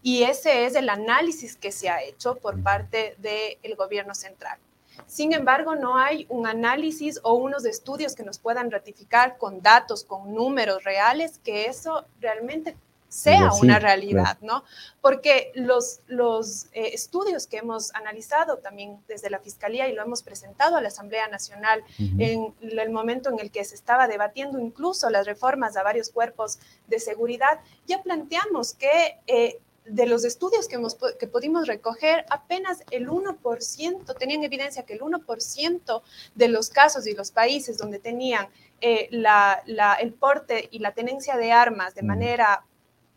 y 0.00 0.22
ese 0.22 0.64
es 0.64 0.76
el 0.76 0.90
análisis 0.90 1.56
que 1.56 1.72
se 1.72 1.88
ha 1.88 2.04
hecho 2.04 2.36
por 2.36 2.62
parte 2.62 3.16
del 3.18 3.74
gobierno 3.74 4.14
central. 4.14 4.60
Sin 5.08 5.32
embargo, 5.32 5.74
no 5.74 5.98
hay 5.98 6.24
un 6.28 6.46
análisis 6.46 7.18
o 7.24 7.34
unos 7.34 7.64
estudios 7.64 8.14
que 8.14 8.22
nos 8.22 8.38
puedan 8.38 8.70
ratificar 8.70 9.38
con 9.38 9.60
datos, 9.60 10.04
con 10.04 10.32
números 10.32 10.84
reales, 10.84 11.40
que 11.42 11.66
eso 11.66 12.04
realmente 12.20 12.76
sea 13.08 13.50
una 13.60 13.78
realidad, 13.78 14.38
¿no? 14.42 14.64
Porque 15.00 15.50
los, 15.54 16.00
los 16.06 16.66
eh, 16.72 16.90
estudios 16.92 17.46
que 17.46 17.58
hemos 17.58 17.94
analizado 17.94 18.58
también 18.58 18.98
desde 19.08 19.30
la 19.30 19.38
Fiscalía 19.38 19.88
y 19.88 19.94
lo 19.94 20.02
hemos 20.02 20.22
presentado 20.22 20.76
a 20.76 20.80
la 20.80 20.88
Asamblea 20.88 21.28
Nacional 21.28 21.82
en 21.98 22.54
el 22.60 22.90
momento 22.90 23.30
en 23.30 23.40
el 23.40 23.50
que 23.50 23.64
se 23.64 23.74
estaba 23.74 24.08
debatiendo 24.08 24.58
incluso 24.58 25.08
las 25.10 25.26
reformas 25.26 25.76
a 25.76 25.82
varios 25.82 26.10
cuerpos 26.10 26.58
de 26.86 27.00
seguridad, 27.00 27.60
ya 27.86 28.02
planteamos 28.02 28.74
que 28.74 29.18
eh, 29.26 29.58
de 29.88 30.06
los 30.06 30.24
estudios 30.24 30.68
que, 30.68 30.76
hemos, 30.76 30.96
que 31.18 31.26
pudimos 31.26 31.66
recoger, 31.66 32.24
apenas 32.30 32.84
el 32.90 33.08
1%, 33.08 34.18
tenían 34.18 34.44
evidencia 34.44 34.84
que 34.84 34.94
el 34.94 35.00
1% 35.00 36.02
de 36.34 36.48
los 36.48 36.68
casos 36.68 37.06
y 37.06 37.14
los 37.14 37.30
países 37.30 37.78
donde 37.78 37.98
tenían 37.98 38.48
eh, 38.80 39.08
la, 39.10 39.62
el 40.00 40.12
porte 40.12 40.68
y 40.70 40.78
la 40.78 40.92
tenencia 40.92 41.36
de 41.36 41.52
armas 41.52 41.94
de 41.94 42.02
manera 42.02 42.64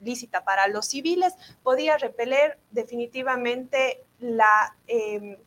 lícita 0.01 0.43
para 0.43 0.67
los 0.67 0.88
civiles, 0.88 1.34
podía 1.63 1.98
repeler 1.98 2.60
definitivamente 2.72 4.03
la... 4.20 4.75
Em, 4.88 5.38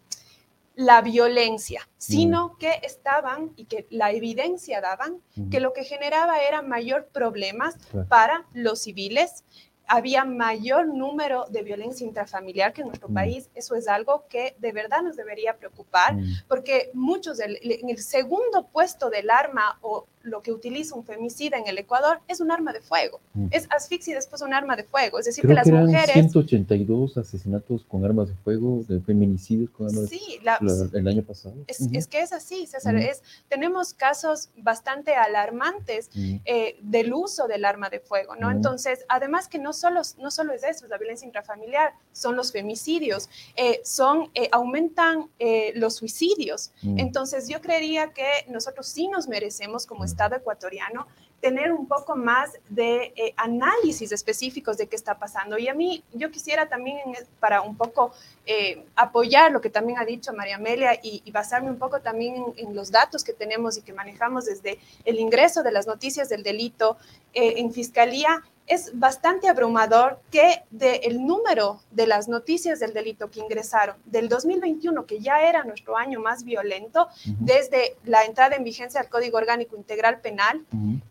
la 0.77 1.03
violencia, 1.03 1.89
sino 1.99 2.59
que 2.59 2.81
estaban 2.83 3.53
y 3.57 3.67
que 3.67 3.87
la 3.91 4.11
evidencia 4.11 4.81
daban 4.81 5.21
que 5.51 5.61
lo 5.61 5.73
que 5.73 5.85
generaba 5.85 6.43
era 6.43 6.63
mayor 6.63 7.07
problemas 7.13 7.77
para 8.09 8.47
los 8.53 8.81
civiles, 8.83 9.45
había 9.87 10.25
mayor 10.25 10.89
número 10.89 11.47
de 11.51 11.63
violencia 11.63 12.07
intrafamiliar 12.07 12.73
que 12.73 12.83
en 12.83 12.89
nuestro 12.89 13.09
mm. 13.09 13.15
país. 13.15 13.51
Eso 13.55 13.75
es 13.75 13.89
algo 13.89 14.25
que 14.29 14.57
de 14.59 14.73
verdad 14.73 15.03
nos 15.03 15.17
debería 15.17 15.57
preocupar, 15.57 16.15
mm. 16.15 16.45
porque 16.49 16.91
muchos 16.95 17.41
en 17.41 17.89
el 17.89 17.99
segundo 17.99 18.67
puesto 18.73 19.11
del 19.11 19.31
arma 19.31 19.79
o 19.83 20.07
lo 20.25 20.41
que 20.41 20.53
utiliza 20.53 20.95
un 20.95 21.05
femicida 21.05 21.59
en 21.59 21.69
el 21.69 21.79
Ecuador 21.79 22.21
es 22.29 22.41
un 22.41 22.51
arma 22.51 22.73
de 22.73 22.81
fuego. 22.81 23.21
Mm. 23.35 23.49
Es 23.51 23.69
asfixia 23.71 24.13
y 24.13 24.15
después 24.15 24.41
un 24.43 24.55
arma 24.55 24.75
de 24.75 24.83
fuego. 24.85 25.19
Es 25.19 25.27
decir, 25.27 25.47
que 25.47 25.53
las 25.53 25.69
mujeres. 25.69 26.13
182 26.13 27.19
asesinatos 27.19 27.85
con 27.85 28.05
armas 28.05 28.29
de 28.29 28.35
fuego, 28.37 28.83
de 28.89 29.01
feminicidios 29.01 29.71
con 29.71 29.89
armas 29.89 30.09
sí, 30.09 30.41
de 30.43 30.67
fuego 30.67 30.91
el 30.95 31.09
año 31.09 31.23
pasado. 31.23 31.55
Es, 31.67 32.07
que 32.09 32.21
es 32.21 32.33
así, 32.33 32.67
César. 32.67 32.97
Es, 32.97 33.23
tenemos 33.49 33.93
casos 33.93 34.49
bastante 34.57 35.15
alarmantes 35.15 36.11
eh, 36.45 36.79
del 36.81 37.13
uso 37.13 37.47
del 37.47 37.65
arma 37.65 37.91
de 37.91 38.01
fuego, 38.01 38.35
¿no? 38.35 38.51
Entonces, 38.51 39.05
además 39.09 39.49
que 39.49 39.59
no 39.59 39.74
solo, 39.75 40.01
no 40.19 40.31
solo 40.31 40.53
es 40.53 40.65
eso, 40.65 40.87
la 40.89 40.99
violencia 40.99 41.27
intrafamiliar, 41.27 41.93
son 42.13 42.37
los 42.37 42.53
femicidios, 42.53 43.29
eh, 43.57 43.81
son, 43.85 44.31
eh, 44.35 44.49
aumentan 44.53 45.31
los 45.75 45.97
suicidios. 45.97 46.73
Entonces, 46.83 47.49
yo 47.49 47.61
creería 47.61 48.13
que 48.13 48.47
nosotros 48.49 48.87
sí 48.87 49.09
nos 49.09 49.29
merecemos 49.29 49.87
como 49.87 50.05
Estado 50.05 50.37
ecuatoriano, 50.37 51.07
tener 51.45 51.73
un 51.75 51.87
poco 51.87 52.17
más 52.17 52.53
de 52.71 53.13
eh, 53.17 53.35
análisis 53.37 54.11
específicos 54.13 54.79
de 54.79 54.87
qué 54.87 54.97
está 54.97 55.19
pasando. 55.19 55.59
Y 55.59 55.69
a 55.69 55.75
mí, 55.75 56.03
yo 56.15 56.31
quisiera 56.31 56.71
también, 56.71 57.01
para 57.39 57.61
un 57.61 57.77
poco 57.77 58.15
eh, 58.47 58.87
apoyar 58.97 59.53
lo 59.53 59.61
que 59.61 59.69
también 59.69 59.99
ha 59.99 60.07
dicho 60.07 60.33
María 60.33 60.57
Amelia 60.57 60.99
y, 61.03 61.31
basarme 61.31 61.69
un 61.69 61.77
poco 61.79 62.01
también 62.01 62.43
en, 62.57 62.75
los 62.75 62.91
datos 62.91 63.25
que 63.25 63.35
tenemos 63.35 63.77
y 63.77 63.83
que 63.83 63.93
manejamos 63.93 64.47
desde 64.47 64.79
el 65.05 65.19
ingreso 65.19 65.63
de 65.63 65.71
las 65.71 65.87
noticias 65.87 66.31
del 66.31 66.43
delito 66.43 66.97
eh, 67.35 67.55
en 67.59 67.75
Fiscalía, 67.75 68.43
es 68.67 68.99
bastante 68.99 69.49
abrumador 69.49 70.21
que 70.31 70.65
del 70.71 71.27
número 71.27 71.83
de 71.91 72.07
las 72.07 72.29
noticias 72.29 72.81
del 72.81 72.95
delito 72.95 73.31
que 73.31 73.41
ingresaron 73.41 73.97
del 74.07 74.29
2021, 74.29 75.05
que 75.05 75.21
ya 75.21 75.43
era 75.43 75.65
nuestro 75.65 75.99
año 75.99 76.21
más 76.21 76.45
violento, 76.45 77.09
desde 77.41 77.97
la 78.05 78.25
entrada 78.25 78.57
en 78.57 78.65
vigencia 78.65 79.01
del 79.01 79.11
Código 79.11 79.37
Orgánico 79.37 79.77
Integral 79.77 80.21
Penal, 80.21 80.65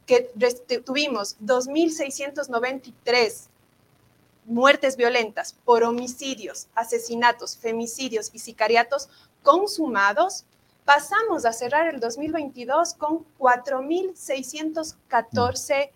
que 0.06 0.32
tuvimos 0.84 1.38
2.693 1.42 3.50
muertes 4.46 4.98
violentas 4.98 5.56
por 5.64 5.84
homicidios, 5.84 6.68
asesinatos, 6.76 7.58
femicidios 7.58 8.30
y 8.34 8.40
sicariatos 8.40 9.08
consumados, 9.42 10.44
pasamos 10.86 11.46
a 11.46 11.54
cerrar 11.54 11.94
el 11.94 12.00
2022 12.00 12.94
con 12.96 13.26
4.614 13.40 15.92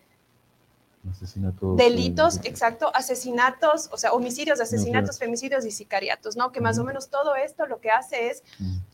Asesinatos. 1.12 1.78
Delitos, 1.78 2.38
eh, 2.38 2.42
exacto, 2.46 2.92
asesinatos, 2.94 3.90
o 3.92 3.98
sea, 3.98 4.14
homicidios, 4.14 4.60
asesinatos, 4.60 5.18
femicidios 5.20 5.66
y 5.66 5.72
sicariatos, 5.72 6.36
¿no? 6.36 6.52
Que 6.52 6.62
más 6.62 6.78
o 6.80 6.84
menos 6.84 7.10
todo 7.10 7.36
esto 7.36 7.66
lo 7.66 7.80
que 7.80 7.90
hace 7.92 8.30
es, 8.30 8.44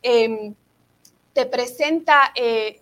em, 0.02 0.54
te 1.34 1.46
presenta 1.46 2.32
eh, 2.36 2.82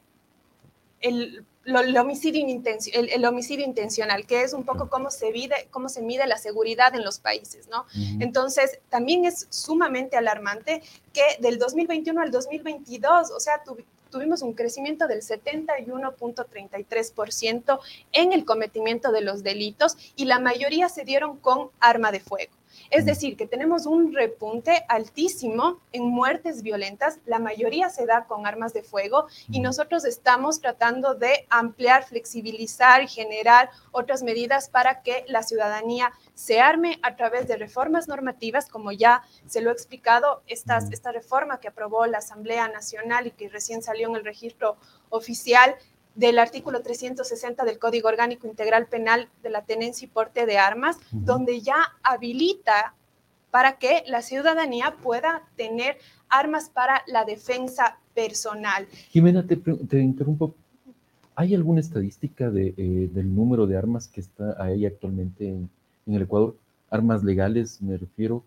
el, 0.99 1.45
lo- 1.63 1.79
el 1.79 1.97
homicidio 1.97 2.45
intencio- 2.47 2.93
el- 2.93 3.09
el 3.09 3.25
homicidio 3.25 3.65
intencional, 3.65 4.25
que 4.25 4.43
es 4.43 4.53
un 4.53 4.63
poco 4.63 4.89
cómo 4.89 5.09
se, 5.11 5.31
mide, 5.31 5.67
cómo 5.71 5.89
se 5.89 6.01
mide 6.01 6.27
la 6.27 6.37
seguridad 6.37 6.93
en 6.95 7.03
los 7.03 7.19
países, 7.19 7.67
¿no? 7.67 7.85
Entonces, 8.19 8.79
también 8.89 9.25
es 9.25 9.47
sumamente 9.49 10.17
alarmante 10.17 10.81
que 11.13 11.21
del 11.39 11.57
2021 11.59 12.21
al 12.21 12.31
2022, 12.31 13.31
o 13.31 13.39
sea, 13.39 13.63
tuvi- 13.63 13.85
tuvimos 14.11 14.43
un 14.43 14.53
crecimiento 14.53 15.07
del 15.07 15.21
71.33% 15.21 17.79
en 18.11 18.33
el 18.33 18.45
cometimiento 18.45 19.11
de 19.11 19.21
los 19.21 19.41
delitos 19.41 19.97
y 20.15 20.25
la 20.25 20.37
mayoría 20.39 20.89
se 20.89 21.03
dieron 21.03 21.37
con 21.37 21.71
arma 21.79 22.11
de 22.11 22.19
fuego. 22.19 22.60
Es 22.91 23.03
Mm. 23.03 23.07
decir, 23.07 23.37
que 23.37 23.47
tenemos 23.47 23.85
un 23.85 24.13
repunte 24.13 24.83
altísimo 24.89 25.79
en 25.93 26.03
muertes 26.03 26.61
violentas, 26.61 27.19
la 27.25 27.39
mayoría 27.39 27.89
se 27.89 28.05
da 28.05 28.25
con 28.25 28.45
armas 28.45 28.73
de 28.73 28.83
fuego 28.83 29.27
y 29.49 29.59
Mm. 29.59 29.63
nosotros 29.63 30.03
estamos 30.03 30.59
tratando 30.59 31.15
de 31.15 31.47
ampliar, 31.49 32.03
flexibilizar 32.03 33.01
y 33.01 33.07
generar 33.07 33.69
otras 33.93 34.23
medidas 34.23 34.69
para 34.69 35.01
que 35.03 35.23
la 35.29 35.41
ciudadanía 35.41 36.11
se 36.35 36.59
arme 36.59 36.99
a 37.01 37.15
través 37.15 37.47
de 37.47 37.55
reformas 37.55 38.09
normativas, 38.09 38.67
como 38.67 38.91
ya 38.91 39.23
se 39.47 39.61
lo 39.61 39.69
he 39.69 39.73
explicado, 39.73 40.43
estas, 40.47 40.89
Mm. 40.89 40.93
esta 40.93 41.11
reforma 41.13 41.59
que 41.61 41.69
aprobó 41.69 42.05
la 42.07 42.17
Asamblea 42.17 42.67
Nacional 42.67 43.25
y 43.27 43.31
que 43.31 43.47
recién 43.47 43.81
salió 43.81 44.09
en 44.09 44.15
el 44.17 44.25
registro 44.25 44.75
oficial 45.09 45.75
del 46.15 46.39
artículo 46.39 46.81
360 46.81 47.63
del 47.63 47.79
Código 47.79 48.07
Orgánico 48.09 48.47
Integral 48.47 48.87
Penal 48.87 49.29
de 49.43 49.49
la 49.49 49.63
tenencia 49.63 50.05
y 50.05 50.09
porte 50.09 50.45
de 50.45 50.57
armas, 50.57 50.97
donde 51.11 51.61
ya 51.61 51.77
habilita 52.03 52.93
para 53.49 53.77
que 53.77 54.03
la 54.07 54.21
ciudadanía 54.21 54.95
pueda 55.01 55.43
tener 55.57 55.97
armas 56.29 56.69
para 56.69 57.03
la 57.07 57.25
defensa 57.25 57.97
personal. 58.13 58.87
Jimena, 59.09 59.45
te, 59.45 59.55
interrumpo. 59.99 60.55
¿Hay 61.35 61.55
alguna 61.55 61.79
estadística 61.79 62.49
de, 62.49 62.73
eh, 62.77 63.09
del 63.11 63.33
número 63.33 63.67
de 63.67 63.77
armas 63.77 64.07
que 64.07 64.21
está 64.21 64.61
ahí 64.61 64.85
actualmente 64.85 65.47
en, 65.47 65.69
en 66.05 66.13
el 66.13 66.21
Ecuador? 66.23 66.55
Armas 66.89 67.23
legales, 67.23 67.81
me 67.81 67.97
refiero, 67.97 68.43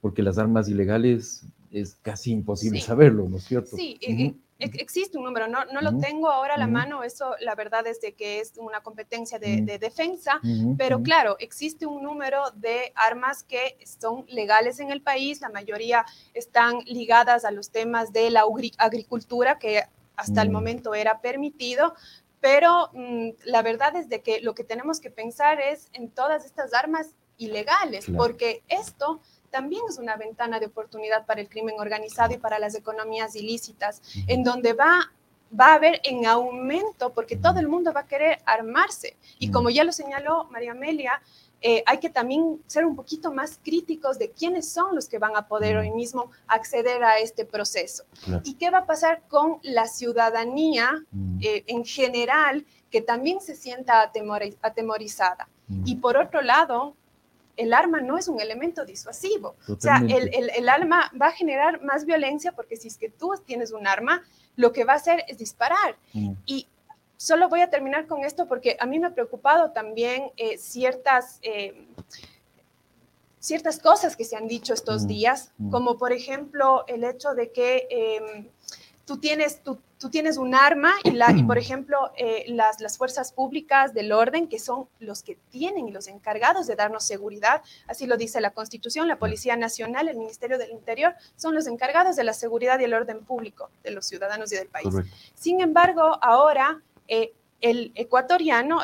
porque 0.00 0.22
las 0.22 0.38
armas 0.38 0.68
ilegales 0.68 1.44
es 1.72 1.96
casi 2.02 2.32
imposible 2.32 2.80
Sí. 2.80 2.86
saberlo, 2.86 3.28
¿no 3.28 3.36
es 3.36 3.44
cierto? 3.44 3.76
Sí, 3.76 3.98
Ujú. 4.02 4.12
e- 4.20 4.26
ex- 4.26 4.36
existe 4.60 5.16
un 5.18 5.24
número, 5.24 5.48
no, 5.48 5.64
no 5.66 5.80
lo 5.80 5.98
tengo 5.98 6.28
ahora 6.30 6.54
a 6.54 6.58
la 6.58 6.66
mano, 6.66 7.02
eso 7.02 7.34
la 7.40 7.54
verdad 7.54 7.86
es 7.86 8.00
de 8.00 8.12
que 8.14 8.40
es 8.40 8.52
una 8.58 8.82
competencia 8.82 9.38
de, 9.38 9.62
de 9.62 9.78
defensa, 9.78 10.40
pero 10.76 11.02
claro, 11.02 11.36
existe 11.38 11.86
un 11.86 12.02
número 12.02 12.50
de 12.54 12.92
armas 12.94 13.42
que 13.42 13.78
son 14.00 14.24
legales 14.28 14.78
en 14.80 14.90
el 14.90 15.02
país, 15.02 15.40
la 15.40 15.48
mayoría 15.48 16.04
están 16.34 16.78
ligadas 16.86 17.44
a 17.44 17.50
los 17.50 17.70
temas 17.70 18.12
de 18.12 18.30
la 18.30 18.42
agri- 18.44 18.74
agricultura, 18.78 19.58
que 19.58 19.82
hasta 20.16 20.42
el 20.42 20.50
Mm. 20.50 20.52
momento 20.52 20.94
era 20.94 21.20
permitido, 21.20 21.94
pero 22.40 22.90
mm, 22.92 23.30
la 23.44 23.62
verdad 23.62 23.96
es 23.96 24.08
de 24.08 24.22
que 24.22 24.40
lo 24.40 24.54
que 24.54 24.64
tenemos 24.64 25.00
que 25.00 25.10
pensar 25.10 25.60
es 25.60 25.88
en 25.92 26.10
todas 26.10 26.44
estas 26.44 26.74
armas 26.74 27.14
ilegales, 27.38 28.04
Claro. 28.06 28.18
porque 28.18 28.62
esto 28.68 29.20
también 29.50 29.82
es 29.88 29.98
una 29.98 30.16
ventana 30.16 30.58
de 30.60 30.66
oportunidad 30.66 31.26
para 31.26 31.40
el 31.40 31.48
crimen 31.48 31.76
organizado 31.78 32.34
y 32.34 32.38
para 32.38 32.58
las 32.58 32.74
economías 32.74 33.34
ilícitas, 33.34 34.00
en 34.26 34.44
donde 34.44 34.72
va, 34.72 35.12
va 35.58 35.72
a 35.72 35.74
haber 35.74 36.00
en 36.04 36.26
aumento, 36.26 37.12
porque 37.12 37.36
todo 37.36 37.58
el 37.58 37.68
mundo 37.68 37.92
va 37.92 38.00
a 38.00 38.06
querer 38.06 38.40
armarse. 38.46 39.16
Y 39.38 39.50
como 39.50 39.70
ya 39.70 39.84
lo 39.84 39.92
señaló 39.92 40.44
María 40.50 40.72
Amelia, 40.72 41.20
eh, 41.62 41.82
hay 41.84 41.98
que 41.98 42.08
también 42.08 42.62
ser 42.66 42.86
un 42.86 42.96
poquito 42.96 43.32
más 43.32 43.58
críticos 43.62 44.18
de 44.18 44.30
quiénes 44.30 44.66
son 44.72 44.94
los 44.94 45.08
que 45.08 45.18
van 45.18 45.36
a 45.36 45.46
poder 45.46 45.76
hoy 45.76 45.90
mismo 45.90 46.30
acceder 46.46 47.04
a 47.04 47.18
este 47.18 47.44
proceso. 47.44 48.04
Claro. 48.24 48.40
¿Y 48.44 48.54
qué 48.54 48.70
va 48.70 48.78
a 48.78 48.86
pasar 48.86 49.22
con 49.28 49.58
la 49.62 49.86
ciudadanía 49.86 51.04
eh, 51.42 51.64
en 51.66 51.84
general 51.84 52.64
que 52.90 53.02
también 53.02 53.42
se 53.42 53.54
sienta 53.54 54.10
atemori- 54.10 54.56
atemorizada? 54.62 55.48
Y 55.84 55.96
por 55.96 56.16
otro 56.16 56.40
lado, 56.40 56.96
el 57.60 57.72
arma 57.72 58.00
no 58.00 58.16
es 58.18 58.26
un 58.28 58.40
elemento 58.40 58.84
disuasivo. 58.84 59.54
O 59.68 59.78
sea, 59.78 59.98
el, 59.98 60.34
el, 60.34 60.50
el 60.50 60.68
arma 60.68 61.10
va 61.20 61.28
a 61.28 61.32
generar 61.32 61.82
más 61.82 62.04
violencia 62.04 62.52
porque 62.52 62.76
si 62.76 62.88
es 62.88 62.96
que 62.96 63.08
tú 63.10 63.32
tienes 63.44 63.70
un 63.72 63.86
arma, 63.86 64.22
lo 64.56 64.72
que 64.72 64.84
va 64.84 64.94
a 64.94 64.96
hacer 64.96 65.24
es 65.28 65.38
disparar. 65.38 65.96
Mm, 66.12 66.32
Y 66.46 66.66
solo 67.16 67.48
voy 67.48 67.60
a 67.60 67.68
terminar 67.70 68.06
con 68.06 68.24
esto 68.24 68.46
porque 68.48 68.76
a 68.80 68.86
mí 68.86 68.98
me 68.98 69.06
ha 69.08 69.14
preocupado 69.14 69.70
también 69.72 70.30
eh, 70.36 70.56
ciertas, 70.58 71.38
eh, 71.42 71.86
ciertas 73.38 73.78
cosas 73.78 74.16
que 74.16 74.24
se 74.24 74.36
han 74.36 74.48
dicho 74.48 74.72
estos 74.74 75.04
Mm, 75.04 75.06
días, 75.06 75.52
mm. 75.58 75.70
como 75.70 75.96
por 75.98 76.12
ejemplo 76.12 76.84
el 76.88 77.04
hecho 77.04 77.34
de 77.34 77.52
que 77.52 77.86
eh, 77.90 78.50
tú, 79.10 79.18
tienes, 79.18 79.60
tú, 79.64 79.80
tú 79.98 80.08
tienes 80.08 80.36
un 80.36 80.54
arma 80.54 80.92
y, 81.02 81.10
la, 81.10 81.32
y 81.32 81.42
por 81.42 81.58
ejemplo 81.58 82.12
eh, 82.16 82.44
las, 82.46 82.80
las 82.80 82.96
fuerzas 82.96 83.32
públicas 83.32 83.92
del 83.92 84.12
orden, 84.12 84.46
que 84.46 84.60
son 84.60 84.86
los 85.00 85.24
que 85.24 85.36
tienen 85.50 85.88
y 85.88 85.90
los 85.90 86.06
encargados 86.06 86.68
de 86.68 86.76
darnos 86.76 87.02
seguridad, 87.02 87.60
así 87.88 88.06
lo 88.06 88.16
dice 88.16 88.40
la 88.40 88.52
Constitución, 88.52 89.08
la 89.08 89.18
Policía 89.18 89.56
Nacional, 89.56 90.06
el 90.06 90.16
Ministerio 90.16 90.58
del 90.58 90.70
Interior, 90.70 91.16
son 91.34 91.56
los 91.56 91.66
encargados 91.66 92.14
de 92.14 92.22
la 92.22 92.34
seguridad 92.34 92.78
y 92.78 92.84
el 92.84 92.94
orden 92.94 93.24
público 93.24 93.70
de 93.82 93.90
los 93.90 94.06
ciudadanos 94.06 94.52
y 94.52 94.54
del 94.54 94.68
país. 94.68 94.88
correcto. 94.88 95.12
Sin 95.34 95.60
embargo, 95.60 96.16
ahora 96.22 96.80
eh, 97.08 97.32
el 97.60 97.90
ecuatoriano 97.96 98.78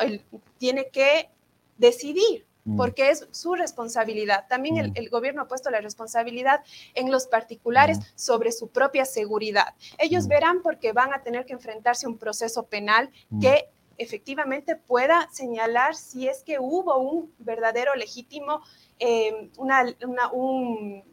tiene 0.57 0.89
que 0.89 1.29
decidir 1.77 2.46
porque 2.75 3.09
es 3.11 3.27
su 3.31 3.55
responsabilidad. 3.55 4.45
También 4.49 4.77
el, 4.77 4.89
Mm. 4.91 4.93
el 4.95 5.09
gobierno 5.09 5.43
ha 5.43 5.47
puesto 5.47 5.69
la 5.69 5.79
responsabilidad 5.79 6.63
en 6.95 7.11
los 7.11 7.27
particulares 7.27 7.99
Mm. 7.99 8.01
sobre 8.15 8.51
su 8.51 8.69
propia 8.69 9.05
seguridad. 9.05 9.75
Ellos 9.97 10.25
Mm. 10.25 10.29
verán 10.29 10.61
porque 10.61 10.91
van 10.91 11.13
a 11.13 11.23
tener 11.23 11.45
que 11.45 11.53
enfrentarse 11.53 12.05
a 12.05 12.09
un 12.09 12.17
proceso 12.17 12.63
penal 12.67 13.09
mm, 13.29 13.39
que 13.41 13.69
efectivamente 13.99 14.75
pueda 14.75 15.27
señalar 15.31 15.95
si 15.95 16.27
es 16.27 16.43
que 16.43 16.59
hubo 16.59 16.97
un 16.97 17.33
verdadero 17.39 17.95
legítimo, 17.95 18.61
eh, 18.99 19.49
una, 19.57 19.85
una- 20.05 20.31
un- 20.31 21.03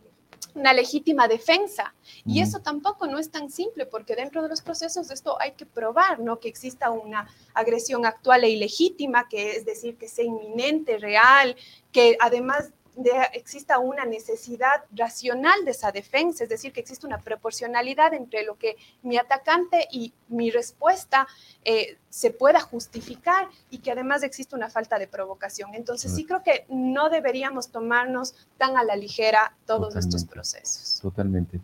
una 0.55 0.73
legítima 0.73 1.29
defensa. 1.29 1.95
Y 2.25 2.41
eso 2.41 2.61
tampoco 2.61 3.07
no 3.07 3.19
es 3.19 3.31
tan 3.31 3.51
simple, 3.51 3.87
porque 3.87 4.17
dentro 4.17 4.43
de 4.43 4.49
los 4.49 4.63
procesos 4.63 5.09
de 5.09 5.15
esto 5.15 5.41
hay 5.41 5.53
que 5.53 5.67
probar, 5.67 6.21
¿no? 6.21 6.41
Que 6.41 6.49
exista 6.49 6.91
una 6.91 7.29
agresión 7.55 8.07
actual 8.07 8.45
e 8.45 8.51
ilegítima, 8.51 9.29
que 9.29 9.57
es 9.57 9.65
decir, 9.65 9.97
que 9.97 10.09
sea 10.09 10.25
inminente, 10.25 10.99
real, 10.99 11.57
que 11.93 12.17
además 12.21 12.73
de, 12.97 13.11
exista 13.33 13.79
una 13.79 14.05
necesidad 14.05 14.85
racional 14.95 15.65
de 15.65 15.73
esa 15.73 15.93
defensa, 15.93 16.45
es 16.45 16.51
decir, 16.51 16.73
que 16.73 16.81
exista 16.81 17.07
una 17.07 17.19
proporcionalidad 17.19 18.15
entre 18.15 18.45
lo 18.45 18.57
que 18.57 18.77
mi 19.03 19.17
atacante 19.17 19.89
y 19.91 20.13
mi 20.29 20.51
respuesta 20.51 21.27
eh, 21.65 21.99
se 22.09 22.31
pueda 22.31 22.61
justificar 22.61 23.49
y 23.71 23.79
que 23.79 23.91
además 23.91 24.23
exista 24.23 24.57
una 24.57 24.71
falta 24.71 24.99
de 24.99 25.07
provocación. 25.07 25.75
Entonces 25.75 26.15
sí 26.15 26.25
creo 26.25 26.43
que 26.43 26.67
no 26.69 27.11
deberíamos 27.11 27.69
tomarnos 27.69 28.35
tan 28.59 28.77
a 28.77 28.85
la 28.85 28.97
ligera 28.97 29.57
todos 29.67 29.97
estos 29.97 30.25
procesos. 30.25 31.01
Totalmente. 31.03 31.61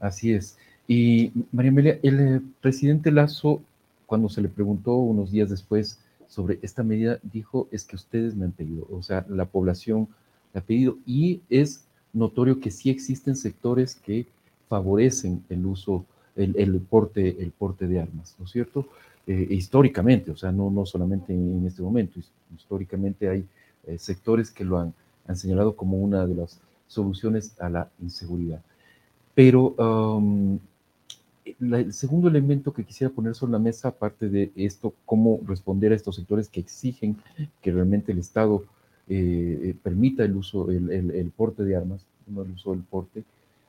Así 0.00 0.32
es. 0.34 0.56
Y 0.88 1.32
María 1.52 1.70
Amelia, 1.70 1.98
el 2.02 2.20
eh, 2.20 2.40
presidente 2.60 3.10
Lazo, 3.10 3.62
cuando 4.06 4.28
se 4.28 4.42
le 4.42 4.48
preguntó 4.48 4.96
unos 4.96 5.30
días 5.30 5.48
después 5.48 5.98
sobre 6.26 6.58
esta 6.62 6.82
medida, 6.82 7.18
dijo, 7.22 7.68
es 7.70 7.84
que 7.84 7.96
ustedes 7.96 8.34
me 8.34 8.46
han 8.46 8.52
pedido, 8.52 8.86
o 8.90 9.02
sea, 9.02 9.24
la 9.28 9.44
población 9.44 10.08
la 10.52 10.60
ha 10.60 10.64
pedido 10.64 10.98
y 11.06 11.40
es 11.48 11.84
notorio 12.12 12.60
que 12.60 12.70
sí 12.70 12.90
existen 12.90 13.36
sectores 13.36 13.94
que 13.94 14.26
favorecen 14.68 15.44
el 15.48 15.66
uso, 15.66 16.04
el, 16.36 16.54
el 16.56 16.80
porte, 16.80 17.42
el 17.42 17.50
porte 17.50 17.86
de 17.86 18.00
armas, 18.00 18.34
¿no 18.38 18.44
es 18.44 18.50
cierto? 18.50 18.86
Eh, 19.26 19.46
históricamente, 19.50 20.30
o 20.30 20.36
sea, 20.36 20.50
no, 20.50 20.70
no 20.70 20.84
solamente 20.84 21.32
en, 21.32 21.64
este 21.66 21.82
momento, 21.82 22.18
his- 22.18 22.32
históricamente 22.56 23.28
hay 23.28 23.44
eh, 23.86 23.98
sectores 23.98 24.50
que 24.50 24.64
lo 24.64 24.78
han, 24.78 24.92
han 25.26 25.36
señalado 25.36 25.76
como 25.76 25.98
una 25.98 26.26
de 26.26 26.34
las 26.34 26.60
soluciones 26.86 27.54
a 27.60 27.68
la 27.68 27.90
inseguridad. 28.02 28.60
Pero 29.34 29.74
um, 29.78 30.58
el 31.44 31.92
segundo 31.92 32.28
elemento 32.28 32.72
que 32.72 32.84
quisiera 32.84 33.12
poner 33.12 33.34
sobre 33.34 33.52
la 33.52 33.58
mesa, 33.58 33.88
aparte 33.88 34.28
de 34.28 34.52
esto, 34.56 34.92
cómo 35.06 35.40
responder 35.46 35.92
a 35.92 35.96
estos 35.96 36.16
sectores 36.16 36.48
que 36.48 36.60
exigen 36.60 37.16
que 37.60 37.72
realmente 37.72 38.12
el 38.12 38.18
Estado 38.18 38.64
eh, 39.08 39.74
permita 39.82 40.24
el 40.24 40.36
uso, 40.36 40.70
el, 40.70 40.90
el- 40.90 41.30
porte 41.36 41.64
de 41.64 41.76
armas, 41.76 42.04
no 42.26 42.42
el 42.42 42.52
uso 42.52 42.70
del 42.72 42.80
porte, 42.82 43.24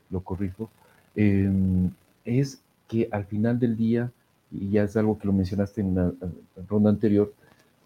lo 0.09 0.21
corrijo, 0.21 0.69
eh, 1.15 1.49
es 2.25 2.61
que 2.87 3.07
al 3.11 3.25
final 3.25 3.59
del 3.59 3.75
día, 3.75 4.11
y 4.51 4.69
ya 4.71 4.83
es 4.83 4.95
algo 4.97 5.17
que 5.17 5.27
lo 5.27 5.33
mencionaste 5.33 5.81
en 5.81 5.97
eh, 5.97 6.11
ronda 6.69 6.89
anterior, 6.89 7.33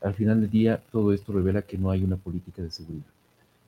al 0.01 0.13
final 0.13 0.41
del 0.41 0.49
día 0.49 0.81
todo 0.91 1.13
esto 1.13 1.33
revela 1.33 1.61
que 1.61 1.77
no 1.77 1.89
hay 1.89 2.03
una 2.03 2.17
política 2.17 2.61
de 2.61 2.71
seguridad, 2.71 3.05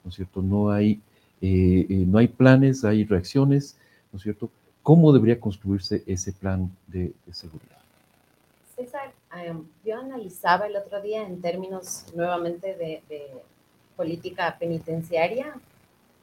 ¿no 0.03 0.09
es 0.09 0.15
cierto? 0.15 0.41
No 0.41 0.69
hay, 0.71 0.99
eh, 1.41 1.85
eh, 1.89 2.05
no 2.07 2.17
hay 2.17 2.27
planes, 2.27 2.83
hay 2.85 3.05
reacciones, 3.05 3.77
¿no 4.11 4.17
es 4.17 4.23
cierto? 4.23 4.49
¿Cómo 4.83 5.11
debería 5.13 5.39
construirse 5.39 6.03
ese 6.05 6.31
plan 6.33 6.69
de, 6.87 7.13
seguridad? 7.31 7.77
César, 8.75 9.11
em, 9.35 9.63
yo 9.83 9.97
analizaba 9.99 10.67
el 10.67 10.75
otro 10.75 11.01
día 11.01 11.25
en 11.25 11.41
términos 11.41 12.05
nuevamente 12.15 12.75
de 12.75 13.01
política 13.99 14.55
penitenciaria 14.57 15.47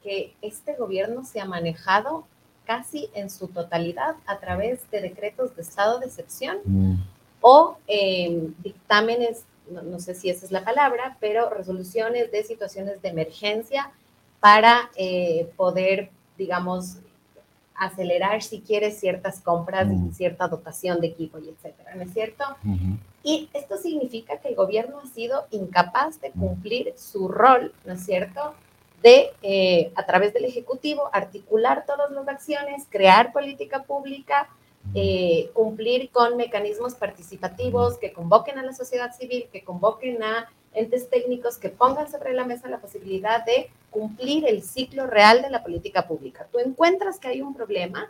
que 0.03 0.33
este 0.41 0.73
gobierno 0.73 1.23
se 1.23 1.39
ha 1.39 1.45
manejado 1.45 2.25
casi 2.65 3.07
en 3.13 3.29
su 3.29 3.47
totalidad 3.49 4.15
a 4.25 4.39
través 4.39 4.79
de 4.89 4.99
decretos 5.01 5.55
de 5.55 5.61
estado 5.61 5.99
de 5.99 6.07
excepción 6.07 6.57
Mm, 6.65 6.95
o 7.39 7.77
eh, 7.87 8.49
dictámenes, 8.63 9.43
no, 9.69 9.83
no 9.83 9.99
sé 9.99 10.15
si 10.15 10.27
esa 10.31 10.43
es 10.47 10.51
la 10.51 10.63
palabra, 10.65 11.17
pero 11.19 11.51
resoluciones 11.51 12.31
de 12.31 12.43
situaciones 12.43 12.99
de 13.03 13.09
emergencia 13.09 13.91
para 14.39 14.89
eh, 14.95 15.47
poder, 15.55 16.09
digamos, 16.35 16.97
acelerar 17.75 18.41
si 18.41 18.57
quieres 18.61 18.99
ciertas 18.99 19.39
compras 19.39 19.85
Mm. 19.87 20.07
y 20.07 20.13
cierta 20.13 20.47
dotación 20.47 20.99
de 20.99 21.07
equipo 21.13 21.37
y 21.37 21.49
etcétera, 21.49 21.93
¿no 21.95 22.01
es 22.01 22.11
cierto? 22.11 22.43
Y 23.27 23.49
esto 23.51 23.75
significa 23.75 24.37
que 24.37 24.47
el 24.47 24.55
gobierno 24.55 25.01
ha 25.03 25.05
sido 25.05 25.47
incapaz 25.51 26.21
de 26.21 26.31
cumplir 26.31 26.93
su 26.95 27.27
rol, 27.27 27.73
¿no 27.83 27.91
es 27.91 28.05
cierto? 28.05 28.53
De, 29.03 29.33
eh, 29.41 29.91
a 29.95 30.05
través 30.05 30.33
del 30.33 30.45
Ejecutivo, 30.45 31.09
articular 31.11 31.85
todas 31.85 32.09
las 32.09 32.25
acciones, 32.29 32.87
crear 32.89 33.33
política 33.33 33.83
pública, 33.83 34.47
eh, 34.95 35.49
cumplir 35.53 36.09
con 36.09 36.37
mecanismos 36.37 36.95
participativos 36.95 37.97
que 37.97 38.13
convoquen 38.13 38.59
a 38.59 38.63
la 38.63 38.71
sociedad 38.71 39.13
civil, 39.13 39.49
que 39.51 39.61
convoquen 39.61 40.23
a 40.23 40.49
entes 40.73 41.09
técnicos, 41.09 41.57
que 41.57 41.67
pongan 41.67 42.09
sobre 42.09 42.31
la 42.31 42.45
mesa 42.45 42.69
la 42.69 42.79
posibilidad 42.79 43.43
de 43.43 43.69
cumplir 43.89 44.47
el 44.47 44.63
ciclo 44.63 45.05
real 45.05 45.41
de 45.41 45.49
la 45.49 45.63
política 45.63 46.07
pública. 46.07 46.47
Tú 46.49 46.59
encuentras 46.59 47.19
que 47.19 47.27
hay 47.27 47.41
un 47.41 47.53
problema, 47.53 48.09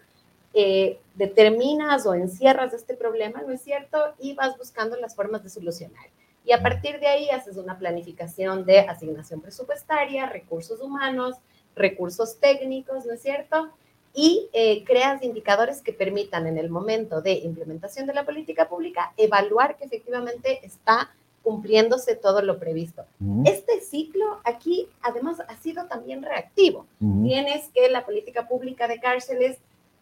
eh, 0.54 1.00
determinas 1.16 2.06
o 2.06 2.14
encierras 2.14 2.74
este 2.74 2.96
problema, 2.96 3.42
¿no 3.42 3.54
es 3.54 3.62
cierto? 3.62 3.98
Y 4.20 4.34
vas 4.34 4.58
buscando 4.58 4.96
las 4.98 5.16
formas 5.16 5.44
de 5.44 5.50
solucionar. 5.50 6.06
Y 6.46 6.54
a 6.54 6.62
partir 6.62 7.00
de 7.00 7.08
ahí 7.08 7.30
haces 7.30 7.58
una 7.58 7.78
planificación 7.78 8.66
de 8.66 8.80
asignación 8.80 9.42
presupuestaria, 9.42 10.28
recursos 10.28 10.80
humanos, 10.80 11.36
recursos 11.76 12.40
técnicos, 12.40 13.06
¿no 13.06 13.14
es 13.14 13.22
cierto? 13.22 13.70
Y 14.14 14.50
eh, 14.54 14.84
creas 14.86 15.22
indicadores 15.22 15.82
que 15.82 15.94
permitan 15.94 16.48
en 16.48 16.58
el 16.58 16.70
momento 16.70 17.22
de 17.22 17.34
implementación 17.34 18.08
de 18.08 18.14
la 18.14 18.26
política 18.26 18.68
pública 18.70 19.14
evaluar 19.18 19.76
que 19.76 19.86
efectivamente 19.86 20.66
está 20.66 21.12
cumpliéndose 21.44 22.16
todo 22.16 22.42
lo 22.42 22.60
previsto. 22.60 23.06
Este 23.46 23.80
ciclo 23.80 24.42
aquí 24.44 24.90
además 25.02 25.40
ha 25.48 25.56
sido 25.56 25.86
también 25.86 26.22
reactivo 26.22 26.86
ujú, 27.00 27.24
tienes 27.26 27.70
que 27.70 27.90
la 27.90 28.06
política 28.06 28.50
pública 28.50 28.86
de 28.90 29.00
cárceles 29.00 29.58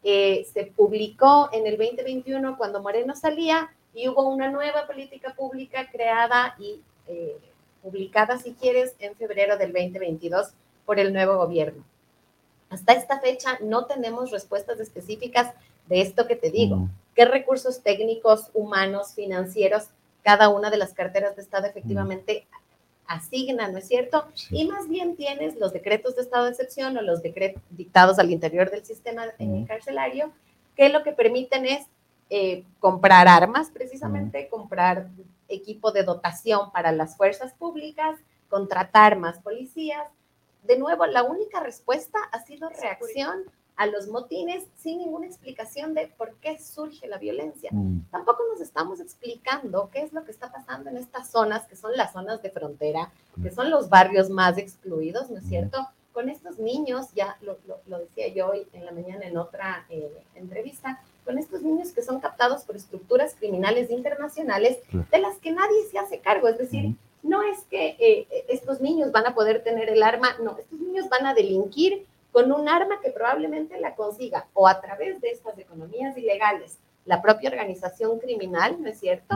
eh, 0.08 0.46
se 0.54 0.68
publicó 0.68 1.50
en 1.52 1.66
el 1.66 1.78
2021 1.78 2.58
cuando 2.58 2.80
Moreno 2.80 3.16
salía 3.16 3.72
y 3.92 4.08
hubo 4.08 4.30
una 4.30 4.52
nueva 4.52 4.86
política 4.86 5.34
pública 5.34 5.90
creada 5.92 6.56
y 6.60 6.80
eh, 7.08 7.36
publicada, 7.82 8.38
si 8.38 8.54
quieres, 8.54 8.94
en 9.00 9.16
febrero 9.16 9.58
del 9.58 9.74
2022 9.74 10.50
por 10.86 11.00
el 11.00 11.12
nuevo 11.12 11.38
gobierno. 11.38 11.84
Hasta 12.70 12.94
esta 12.94 13.20
fecha 13.20 13.58
no 13.62 13.86
tenemos 13.86 14.30
respuestas 14.30 14.80
específicas 14.80 15.56
de 15.88 16.02
esto 16.02 16.28
que 16.28 16.36
te 16.36 16.52
digo. 16.52 16.88
¿Qué 17.16 17.26
recursos 17.26 17.82
técnicos, 17.82 18.52
humanos, 18.54 19.14
financieros 19.16 19.86
cada 20.22 20.50
una 20.50 20.70
de 20.70 20.78
las 20.78 20.94
carteras 20.94 21.36
de 21.36 21.42
Estado 21.42 21.66
efectivamente 21.66 22.46
asigna, 23.08 23.68
¿no 23.70 23.78
es 23.78 23.88
cierto? 23.88 24.26
sí, 24.34 24.62
Y 24.62 24.68
más 24.68 24.88
bien 24.88 25.16
tienes 25.16 25.56
los 25.58 25.74
decretos 25.74 26.16
de 26.16 26.22
estado 26.24 26.46
de 26.46 26.52
excepción 26.52 26.98
o 26.98 27.02
los 27.02 27.22
decretos 27.22 27.62
dictados 27.70 28.20
al 28.20 28.32
interior 28.32 28.70
del 28.72 28.86
sistema 28.86 29.26
Ujú. 29.40 29.66
carcelario, 29.68 30.32
que 30.76 30.90
lo 30.90 31.04
que 31.04 31.12
permiten 31.12 31.66
es 31.66 31.86
eh, 32.30 32.64
comprar 32.80 33.28
armas, 33.28 33.70
precisamente, 33.70 34.48
comprar 34.50 35.08
equipo 35.48 35.92
de 35.92 36.04
dotación 36.04 36.72
para 36.72 36.92
las 36.92 37.16
fuerzas 37.16 37.54
públicas, 37.54 38.20
contratar 38.50 39.16
más 39.18 39.40
policías. 39.40 40.08
De 40.64 40.78
nuevo, 40.78 41.06
la 41.06 41.24
única 41.24 41.60
respuesta 41.60 42.18
ha 42.32 42.42
sido 42.44 42.70
reacción 42.70 43.44
a 43.78 43.88
los 43.88 44.08
motines 44.08 44.64
sin 44.78 45.00
ninguna 45.00 45.26
explicación 45.28 45.94
de 45.94 46.08
por 46.18 46.36
qué 46.36 46.58
surge 46.60 47.08
la 47.08 47.18
violencia. 47.18 47.70
Mm, 47.74 48.02
tampoco 48.12 48.44
nos 48.52 48.62
estamos 48.62 49.00
explicando 49.00 49.90
qué 49.92 50.02
es 50.02 50.14
lo 50.14 50.24
que 50.24 50.32
está 50.32 50.52
pasando 50.52 50.90
en 50.90 50.98
estas 50.98 51.30
zonas, 51.30 51.66
que 51.68 51.76
son 51.76 51.92
las 51.98 52.14
zonas 52.14 52.42
de 52.42 52.50
frontera, 52.52 53.12
que 53.44 53.52
son 53.52 53.70
los 53.70 53.90
barrios 53.90 54.30
más 54.30 54.58
excluidos, 54.58 55.30
¿no 55.30 55.40
es 55.40 55.46
cierto? 55.46 55.86
Con 56.14 56.30
estos 56.30 56.60
niños, 56.60 57.08
ya 57.14 57.36
lo, 57.42 57.58
lo- 57.68 57.82
lo 57.88 58.00
decía 58.00 58.30
yo 58.30 58.48
hoy 58.52 58.66
en 58.72 58.86
la 58.86 58.92
mañana 58.94 59.26
en 59.26 59.36
otra 59.38 59.86
eh, 59.90 60.24
entrevista, 60.36 61.02
con 61.26 61.38
estos 61.38 61.62
niños 61.62 61.92
que 61.92 62.02
son 62.04 62.20
captados 62.22 62.64
por 62.64 62.76
estructuras 62.78 63.36
criminales 63.36 63.90
internacionales 63.90 64.78
de 65.12 65.18
las 65.20 65.38
que 65.40 65.52
nadie 65.52 65.84
se 65.92 65.98
hace 66.00 66.20
cargo. 66.20 66.48
Es 66.48 66.58
decir, 66.58 66.96
no 67.24 67.42
es 67.44 67.64
que 67.70 67.98
eh, 68.00 68.46
estos 68.48 68.80
niños 68.80 69.12
van 69.12 69.26
a 69.26 69.34
poder 69.36 69.64
tener 69.64 69.90
el 69.90 70.04
arma, 70.04 70.38
no, 70.42 70.56
estos 70.58 70.80
niños 70.80 71.10
van 71.10 71.26
a 71.26 71.34
delinquir 71.34 72.06
con 72.36 72.52
un 72.52 72.68
arma 72.68 73.00
que 73.02 73.12
probablemente 73.12 73.80
la 73.80 73.96
consiga 73.96 74.46
o 74.54 74.68
a 74.68 74.82
través 74.82 75.22
de 75.22 75.30
estas 75.30 75.58
economías 75.58 76.18
ilegales, 76.18 76.80
la 77.06 77.22
propia 77.22 77.50
organización 77.50 78.20
criminal, 78.20 78.76
¿no 78.82 78.90
es 78.90 79.00
cierto? 79.00 79.36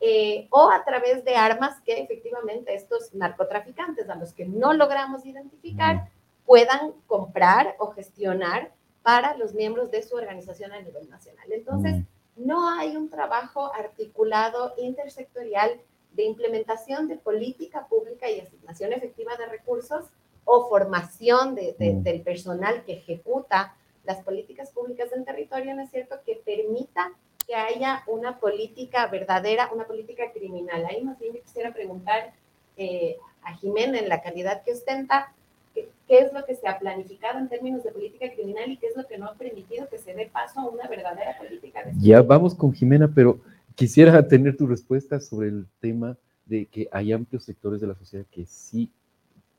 Eh, 0.00 0.46
o 0.48 0.70
a 0.70 0.82
través 0.82 1.26
de 1.26 1.36
armas 1.36 1.78
que 1.84 2.00
efectivamente 2.00 2.74
estos 2.74 3.12
narcotraficantes 3.12 4.08
a 4.08 4.14
los 4.14 4.32
que 4.32 4.46
no 4.46 4.72
logramos 4.72 5.26
identificar 5.26 6.08
puedan 6.46 6.92
comprar 7.06 7.76
o 7.78 7.88
gestionar 7.90 8.72
para 9.02 9.36
los 9.36 9.52
miembros 9.52 9.90
de 9.90 10.02
su 10.02 10.16
organización 10.16 10.72
a 10.72 10.80
nivel 10.80 11.10
nacional. 11.10 11.52
Entonces, 11.52 12.02
no 12.34 12.70
hay 12.70 12.96
un 12.96 13.10
trabajo 13.10 13.70
articulado 13.74 14.72
intersectorial 14.78 15.82
de 16.12 16.24
implementación 16.24 17.08
de 17.08 17.16
política 17.16 17.86
pública 17.88 18.30
y 18.30 18.40
asignación 18.40 18.94
efectiva 18.94 19.36
de 19.36 19.44
recursos 19.44 20.06
o 20.44 20.68
formación 20.68 21.54
de- 21.54 21.74
de- 21.78 21.92
Mm. 21.94 22.02
del 22.02 22.20
personal 22.22 22.84
que 22.84 22.94
ejecuta 22.94 23.74
las 24.04 24.22
políticas 24.24 24.70
públicas 24.70 25.10
del 25.10 25.24
territorio, 25.24 25.74
¿no 25.74 25.82
es 25.82 25.90
cierto?, 25.90 26.16
que 26.26 26.40
permita 26.44 27.12
que 27.46 27.54
haya 27.54 28.02
una 28.06 28.38
política 28.38 29.06
verdadera, 29.08 29.70
una 29.74 29.84
política 29.86 30.32
criminal. 30.32 30.84
Ahí 30.86 31.02
más 31.02 31.18
bien 31.18 31.34
yo 31.34 31.42
quisiera 31.42 31.72
preguntar 31.72 32.32
eh, 32.76 33.16
a 33.42 33.54
Jimena, 33.56 33.98
en 33.98 34.08
la 34.08 34.22
calidad 34.22 34.62
que 34.64 34.72
ostenta, 34.72 35.32
¿qué, 35.74 35.88
qué 36.08 36.20
es 36.20 36.32
lo 36.32 36.44
que 36.46 36.54
se 36.54 36.66
ha 36.66 36.78
planificado 36.78 37.38
en 37.38 37.48
términos 37.48 37.82
de 37.84 37.90
política 37.92 38.32
criminal 38.32 38.70
y 38.70 38.76
qué 38.78 38.86
es 38.86 38.96
lo 38.96 39.06
que 39.06 39.18
no 39.18 39.26
ha 39.26 39.34
permitido 39.34 39.88
que 39.88 39.98
se 39.98 40.14
dé 40.14 40.26
paso 40.26 40.60
a 40.60 40.68
una 40.68 40.88
verdadera 40.88 41.36
política 41.38 41.82
de 41.84 41.92
Ya 41.98 42.22
vamos 42.22 42.54
con 42.54 42.72
Jimena, 42.72 43.10
pero 43.14 43.38
quisiera 43.74 44.26
tener 44.26 44.56
tu 44.56 44.66
respuesta 44.66 45.20
sobre 45.20 45.48
el 45.48 45.66
tema 45.80 46.16
de 46.46 46.66
que 46.66 46.88
hay 46.90 47.12
amplios 47.12 47.44
sectores 47.44 47.80
de 47.80 47.86
la 47.88 47.94
sociedad 47.94 48.24
que 48.30 48.46
sí 48.46 48.90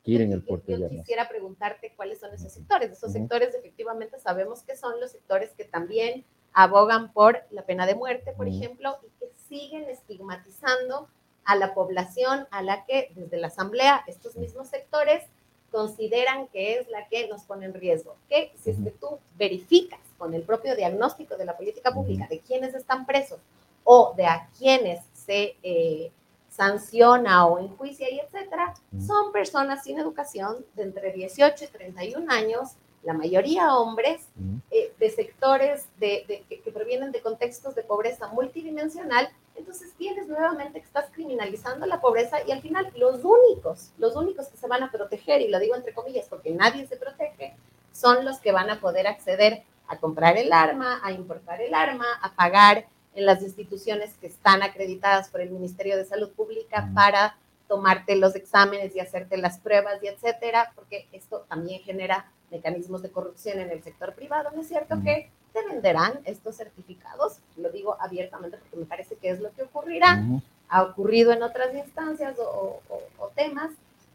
quieren 0.03 0.31
el 0.31 0.43
porte 0.43 0.73
yo 0.73 0.79
de 0.79 0.85
armas. 0.85 1.01
quisiera 1.01 1.27
preguntarte 1.29 1.93
cuáles 1.95 2.19
son 2.19 2.33
esos 2.33 2.51
sectores. 2.51 2.91
Esos 2.91 3.09
Ujú. 3.09 3.19
sectores 3.19 3.55
efectivamente 3.55 4.19
sabemos 4.19 4.63
que 4.63 4.75
son 4.75 4.99
los 4.99 5.11
sectores 5.11 5.51
que 5.51 5.65
también 5.65 6.25
abogan 6.53 7.11
por 7.13 7.41
la 7.51 7.65
pena 7.65 7.85
de 7.85 7.95
muerte, 7.95 8.33
por 8.33 8.47
Ujú. 8.47 8.55
ejemplo, 8.57 8.97
y 9.03 9.09
que 9.19 9.31
siguen 9.49 9.89
estigmatizando 9.89 11.07
a 11.45 11.55
la 11.55 11.73
población 11.73 12.47
a 12.51 12.61
la 12.61 12.85
que 12.85 13.11
desde 13.15 13.37
la 13.37 13.47
Asamblea 13.47 14.03
estos 14.07 14.35
mismos 14.35 14.67
sectores 14.69 15.23
consideran 15.71 16.47
que 16.49 16.77
es 16.77 16.87
la 16.89 17.07
que 17.07 17.27
nos 17.27 17.43
pone 17.43 17.65
en 17.65 17.73
riesgo. 17.73 18.15
Que 18.29 18.53
si 18.61 18.69
es 18.71 18.77
que 18.77 18.91
tú 18.91 19.19
verificas 19.37 19.99
con 20.17 20.33
el 20.33 20.43
propio 20.43 20.75
diagnóstico 20.75 21.35
de 21.35 21.45
la 21.45 21.57
política 21.57 21.91
pública 21.91 22.27
de 22.29 22.39
quienes 22.39 22.75
están 22.75 23.05
presos 23.05 23.39
o 23.83 24.13
de 24.15 24.25
a 24.25 24.47
quienes 24.57 25.03
se 25.13 25.55
eh, 25.63 26.11
sanciona 26.55 27.45
o 27.47 27.59
enjuicia 27.59 28.09
y 28.11 28.19
etcétera, 28.19 28.73
son 29.05 29.31
personas 29.31 29.83
sin 29.83 29.99
educación 29.99 30.63
de 30.75 30.83
entre 30.83 31.11
18 31.11 31.65
y 31.65 31.67
31 31.67 32.31
años, 32.31 32.69
la 33.03 33.13
mayoría 33.13 33.75
hombres, 33.75 34.27
eh, 34.71 34.93
de 34.97 35.09
sectores 35.09 35.87
de, 35.99 36.23
de- 36.27 36.43
que, 36.47 36.61
que 36.61 36.71
provienen 36.71 37.11
de 37.11 37.21
contextos 37.21 37.75
de 37.75 37.83
pobreza 37.83 38.27
multidimensional, 38.29 39.29
entonces 39.55 39.93
tienes 39.97 40.27
nuevamente 40.27 40.79
que 40.79 40.85
estás 40.85 41.05
criminalizando 41.11 41.85
la 41.85 41.99
pobreza 41.99 42.37
y 42.47 42.51
al 42.51 42.61
final 42.61 42.91
los 42.95 43.21
únicos, 43.25 43.91
los 43.97 44.15
únicos 44.15 44.47
que 44.47 44.57
se 44.57 44.67
van 44.67 44.83
a 44.83 44.91
proteger, 44.91 45.41
y 45.41 45.49
lo 45.49 45.59
digo 45.59 45.75
entre 45.75 45.93
comillas 45.93 46.27
porque 46.29 46.51
nadie 46.51 46.87
se 46.87 46.95
protege, 46.97 47.55
son 47.91 48.23
los 48.25 48.39
que 48.39 48.51
van 48.51 48.69
a 48.69 48.79
poder 48.79 49.05
acceder 49.07 49.63
a 49.87 49.97
comprar 49.97 50.37
el 50.37 50.53
arma, 50.53 51.01
a 51.03 51.11
importar 51.11 51.61
el 51.61 51.73
arma, 51.73 52.05
a 52.21 52.33
pagar 52.35 52.85
en 53.15 53.25
las 53.25 53.41
instituciones 53.41 54.13
que 54.19 54.27
están 54.27 54.63
acreditadas 54.63 55.29
por 55.29 55.41
el 55.41 55.49
Ministerio 55.51 55.97
de 55.97 56.05
Salud 56.05 56.31
Pública 56.31 56.89
para 56.95 57.35
tomarte 57.67 58.15
los 58.15 58.35
exámenes 58.35 58.95
y 58.95 58.99
hacerte 58.99 59.37
las 59.37 59.57
pruebas 59.59 60.01
y 60.03 60.07
etcétera, 60.07 60.71
porque 60.75 61.07
esto 61.11 61.45
también 61.49 61.81
genera 61.83 62.31
mecanismos 62.51 63.01
de 63.01 63.09
corrupción 63.11 63.59
en 63.59 63.71
el 63.71 63.81
sector 63.83 64.13
privado, 64.13 64.51
¿no 64.53 64.61
es 64.61 64.67
cierto? 64.67 64.95
Que 65.03 65.29
te 65.53 65.65
venderán 65.67 66.19
estos 66.25 66.57
certificados, 66.57 67.37
lo 67.57 67.69
digo 67.71 67.95
abiertamente 67.99 68.57
porque 68.57 68.75
me 68.75 68.85
parece 68.85 69.15
que 69.15 69.29
es 69.29 69.39
lo 69.39 69.51
que 69.53 69.63
ocurrirá, 69.63 70.23
ha 70.69 70.83
ocurrido 70.83 71.31
en 71.31 71.43
otras 71.43 71.73
instancias 71.75 72.37
o, 72.39 72.81
o- 72.89 73.01
o 73.19 73.27
temas, 73.29 73.71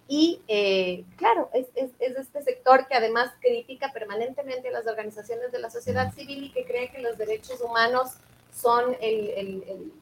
y 0.08 0.40
eh, 0.48 1.04
claro, 1.16 1.50
es, 1.52 1.66
es- 1.74 1.90
es 2.00 2.16
este 2.16 2.42
sector 2.42 2.87
que 2.88 2.94
además 2.94 3.30
critica 3.40 3.92
permanentemente 3.92 4.68
a 4.68 4.72
las 4.72 4.87
organizaciones 4.87 5.52
de 5.52 5.58
la 5.61 5.70
sociedad 5.70 6.12
civil 6.14 6.44
y 6.44 6.50
que 6.52 6.64
cree 6.64 6.90
que 6.90 7.00
los 7.00 7.16
derechos 7.18 7.61
humanos 7.61 8.12
son 8.61 8.97
el, 9.01 9.31
el- 9.31 9.64
el, 9.68 9.92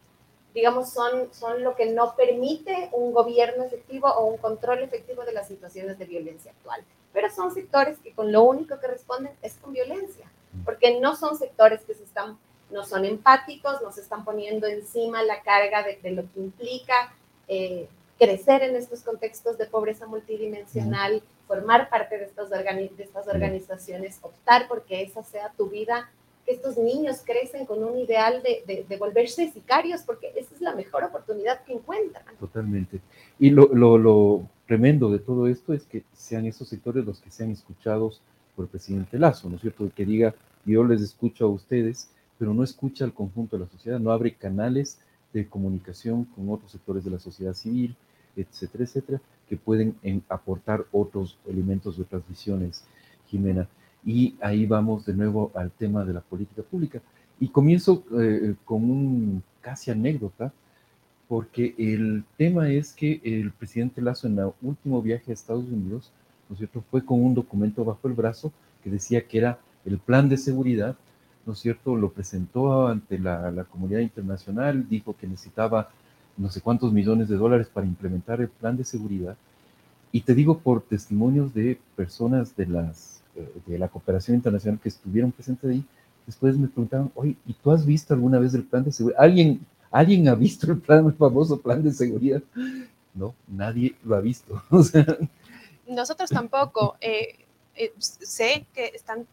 digamos, 0.55 0.91
son, 0.91 1.33
son 1.35 1.63
lo 1.63 1.77
que 1.77 1.87
no 1.87 2.15
permite 2.17 2.89
un 2.93 3.13
gobierno 3.13 3.65
efectivo 3.65 4.09
o 4.09 4.25
un 4.27 4.39
control 4.39 4.79
efectivo 4.83 5.25
de 5.25 5.33
las 5.33 5.49
situaciones 5.49 5.99
de 5.99 6.07
violencia 6.07 6.53
actual. 6.53 6.83
Pero 7.13 7.31
son 7.31 7.53
sectores 7.53 7.99
que 7.99 8.13
con 8.13 8.33
lo 8.33 8.43
único 8.43 8.79
que 8.81 8.87
responden 8.87 9.33
es 9.43 9.55
con 9.57 9.73
violencia, 9.73 10.31
porque 10.65 10.99
no 11.01 11.15
son 11.17 11.37
sectores 11.37 11.83
que 11.83 11.95
se 11.95 12.05
están, 12.05 12.39
no 12.71 12.85
son 12.85 13.05
empáticos, 13.05 13.83
no 13.83 13.93
se 13.93 14.01
están 14.01 14.25
poniendo 14.25 14.67
encima 14.67 15.23
la 15.23 15.43
carga 15.43 15.83
de, 15.83 15.97
de 15.97 16.11
lo 16.13 16.23
que 16.33 16.41
implica 16.41 17.15
eh, 17.49 17.87
crecer 18.19 18.63
en 18.63 18.77
estos 18.77 19.03
contextos 19.03 19.59
de 19.59 19.67
pobreza 19.67 20.07
multidimensional, 20.07 21.23
formar 21.47 21.89
parte 21.91 22.19
de 22.19 22.25
estas, 22.25 22.49
de 22.51 22.91
estas 22.99 23.29
organizaciones, 23.29 24.19
optar 24.23 24.67
porque 24.69 25.03
esa 25.03 25.23
sea 25.23 25.53
tu 25.57 25.69
vida 25.69 26.11
que 26.47 26.53
estos 26.53 26.79
niños 26.79 27.23
crecen 27.25 27.67
con 27.67 27.83
un 27.83 27.99
ideal 27.99 28.43
de, 28.43 28.87
de, 28.89 28.97
volverse 28.97 29.51
sicarios, 29.51 30.03
porque 30.03 30.33
esa 30.37 30.55
es 30.55 30.61
la 30.61 30.75
mejor 30.75 31.03
oportunidad 31.03 31.65
que 31.65 31.73
encuentran. 31.73 32.25
Totalmente. 32.39 33.01
Y 33.39 33.51
lo, 33.51 33.69
lo, 33.75 33.99
lo, 33.99 34.49
tremendo 34.67 35.11
de 35.11 35.19
todo 35.19 35.49
esto 35.49 35.75
es 35.75 35.85
que 35.85 36.05
sean 36.13 36.47
esos 36.47 36.69
sectores 36.69 37.05
los 37.05 37.21
que 37.21 37.31
sean 37.31 37.51
escuchados 37.51 38.23
por 38.55 38.65
el 38.65 38.71
presidente 38.71 39.19
Lazo, 39.19 39.49
¿no 39.49 39.57
es 39.57 39.63
cierto? 39.63 39.91
Que 39.95 40.07
diga, 40.07 40.35
yo 40.65 40.85
les 40.85 41.03
escucho 41.03 41.45
a 41.45 41.49
ustedes, 41.49 42.09
pero 42.39 42.55
no 42.55 42.63
escucha 42.63 43.05
al 43.05 43.13
conjunto 43.13 43.57
de 43.57 43.65
la 43.65 43.71
sociedad, 43.71 43.99
no 43.99 44.13
abre 44.13 44.35
canales 44.35 44.99
de 45.33 45.49
comunicación 45.49 46.25
con 46.25 46.49
otros 46.51 46.73
sectores 46.73 47.05
de 47.05 47.11
la 47.11 47.19
sociedad 47.19 47.55
civil, 47.55 47.97
etcétera, 48.37 48.85
etcétera, 48.85 49.21
que 49.49 49.57
pueden 49.57 49.97
aportar 50.29 50.85
otros 50.93 51.39
elementos 51.47 51.97
de 51.97 52.03
otras 52.03 52.27
visiones, 52.29 52.85
Jimena. 53.29 53.69
Y 54.07 54.37
ahí 54.41 54.65
vamos 54.67 55.05
de 55.05 55.15
nuevo 55.15 55.51
al 55.55 55.73
tema 55.73 56.05
de 56.05 56.15
la 56.15 56.21
política 56.21 56.63
pública. 56.63 57.03
Y 57.41 57.49
comienzo 57.49 58.05
eh, 58.19 58.55
con 58.65 58.89
un 58.89 59.43
casi 59.61 59.91
anécdota, 59.91 60.53
porque 61.29 61.75
el 61.77 62.23
tema 62.37 62.71
es 62.71 62.93
que 62.93 63.21
el 63.25 63.51
presidente 63.51 64.01
Lazo 64.01 64.29
en 64.29 64.39
el 64.39 64.53
último 64.63 65.03
viaje 65.03 65.33
a 65.33 65.35
Estados 65.35 65.65
Unidos, 65.65 66.13
¿no 66.49 66.55
es 66.55 66.59
cierto?, 66.59 66.85
fue 66.89 67.05
con 67.05 67.23
un 67.23 67.35
documento 67.35 67.85
bajo 67.85 68.07
el 68.07 68.15
brazo 68.15 68.53
que 68.85 68.91
decía 68.91 69.27
que 69.27 69.39
era 69.39 69.59
el 69.85 69.99
plan 69.99 70.29
de 70.29 70.37
seguridad, 70.37 70.95
¿no 71.45 71.55
es 71.55 71.59
cierto?, 71.59 71.97
lo 71.97 72.13
presentó 72.13 72.87
ante 72.87 73.19
la, 73.19 73.51
la 73.51 73.65
comunidad 73.65 74.01
internacional, 74.01 74.89
dijo 74.89 75.17
que 75.17 75.27
necesitaba 75.27 75.91
no 76.37 76.49
sé 76.51 76.61
cuántos 76.61 76.93
millones 76.93 77.29
de 77.29 77.37
dólares 77.37 77.69
para 77.73 77.87
implementar 77.87 78.41
el 78.41 78.49
plan 78.49 78.77
de 78.77 78.85
seguridad. 78.85 79.37
Y 80.13 80.21
te 80.21 80.35
digo 80.35 80.59
por 80.59 80.83
testimonios 80.83 81.53
de 81.55 81.81
personas 81.97 82.55
de 82.57 82.67
las 82.67 83.23
de 83.67 83.79
la 83.79 83.89
cooperación 83.89 84.37
internacional 84.37 84.81
que 84.81 84.89
estuvieron 84.89 85.33
presentes 85.33 85.71
ahí, 85.71 85.85
después 86.27 86.57
me 86.57 86.69
preguntaron, 86.69 87.11
oye, 87.15 87.37
¿y 87.47 87.55
tú 87.55 87.71
has 87.71 87.85
visto 87.85 88.15
alguna 88.15 88.39
vez 88.39 88.55
el 88.55 88.65
plan 88.65 88.85
de 88.85 88.93
seguridad? 88.93 89.21
¿Alguien, 89.23 89.61
¿alguien 89.91 90.29
ha 90.29 90.35
visto 90.35 90.71
el 90.71 90.79
plan, 90.79 91.07
el 91.07 91.13
famoso 91.13 91.61
plan 91.61 91.83
de 91.83 91.93
seguridad? 91.93 92.43
No, 93.15 93.35
nadie 93.49 93.97
lo 94.05 94.17
ha 94.17 94.21
visto. 94.21 94.63
Nosotros 95.89 96.31
tampoco. 96.31 96.97
Eh, 97.01 97.37
eh, 97.75 97.93
sé 97.99 98.67
que 98.75 98.87
están 98.95 99.27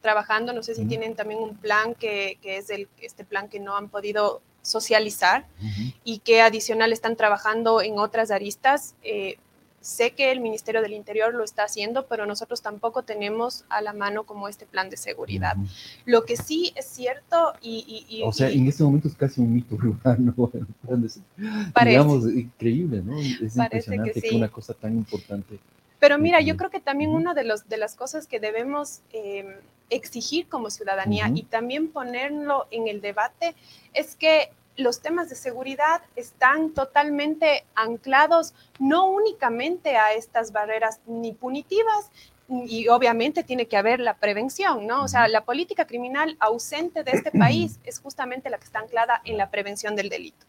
trabajando, 0.00 0.52
no 0.52 0.62
sé 0.62 0.74
si 0.74 0.84
tienen 0.84 1.16
también 1.16 1.40
un 1.40 1.56
plan 1.56 1.94
que, 1.94 2.38
que 2.40 2.58
es 2.58 2.70
el, 2.70 2.88
este 3.00 3.24
plan 3.24 3.48
que 3.48 3.58
no 3.58 3.76
han 3.76 3.88
podido 3.88 4.40
socializar 4.62 5.46
y 6.04 6.18
que 6.18 6.40
adicional 6.42 6.92
están 6.92 7.16
trabajando 7.16 7.80
en 7.80 7.98
otras 7.98 8.30
aristas. 8.30 8.94
Eh, 9.02 9.38
Sé 9.80 10.12
que 10.12 10.32
el 10.32 10.40
Ministerio 10.40 10.82
del 10.82 10.92
Interior 10.92 11.32
lo 11.32 11.44
está 11.44 11.64
haciendo, 11.64 12.06
pero 12.06 12.26
nosotros 12.26 12.62
tampoco 12.62 13.02
tenemos 13.04 13.64
a 13.68 13.80
la 13.80 13.92
mano 13.92 14.24
como 14.24 14.48
este 14.48 14.66
plan 14.66 14.90
de 14.90 14.96
seguridad. 14.96 15.56
Lo 16.04 16.24
que 16.24 16.36
sí 16.36 16.72
es 16.76 16.86
cierto 16.86 17.54
y... 17.62 18.22
o 18.24 18.32
sea, 18.32 18.50
en 18.50 18.66
este 18.66 18.82
momento 18.82 19.08
es 19.08 19.14
casi 19.14 19.40
un 19.40 19.54
mito 19.54 19.74
urbano. 19.76 20.34
Parece, 21.72 21.90
digamos, 21.90 22.24
increíble, 22.24 23.02
¿no? 23.02 23.18
Es 23.18 23.56
impresionante 23.56 24.20
que, 24.20 24.36
una 24.36 24.48
cosa 24.48 24.74
tan 24.74 24.94
importante... 24.94 25.58
Pero 26.00 26.18
mira, 26.18 26.40
yo 26.40 26.56
creo 26.56 26.70
que 26.70 26.80
también 26.80 27.10
una 27.10 27.34
de, 27.34 27.44
los, 27.44 27.68
de 27.68 27.76
las 27.76 27.96
cosas 27.96 28.28
que 28.28 28.38
debemos 28.38 29.00
em, 29.12 29.46
exigir 29.90 30.48
como 30.48 30.70
ciudadanía 30.70 31.30
y 31.34 31.42
también 31.42 31.88
ponerlo 31.88 32.66
en 32.70 32.88
el 32.88 33.00
debate 33.00 33.54
es 33.94 34.14
que 34.14 34.50
los 34.78 35.00
temas 35.00 35.28
de 35.28 35.34
seguridad 35.34 36.00
están 36.16 36.70
totalmente 36.70 37.64
anclados 37.74 38.54
no 38.78 39.06
únicamente 39.10 39.96
a 39.96 40.14
estas 40.14 40.52
barreras 40.52 41.00
ni 41.06 41.32
punitivas, 41.32 42.10
y 42.48 42.88
obviamente 42.88 43.44
tiene 43.44 43.66
que 43.66 43.76
haber 43.76 44.00
la 44.00 44.14
prevención, 44.14 44.86
¿no? 44.86 45.02
O 45.02 45.08
sea, 45.08 45.28
la 45.28 45.44
política 45.44 45.86
criminal 45.86 46.36
ausente 46.40 47.04
de 47.04 47.10
este 47.10 47.30
país 47.30 47.78
es 47.84 47.98
justamente 47.98 48.48
la 48.48 48.56
que 48.56 48.64
está 48.64 48.78
anclada 48.78 49.20
en 49.24 49.36
la 49.36 49.50
prevención 49.50 49.94
del 49.94 50.08
delito. 50.08 50.46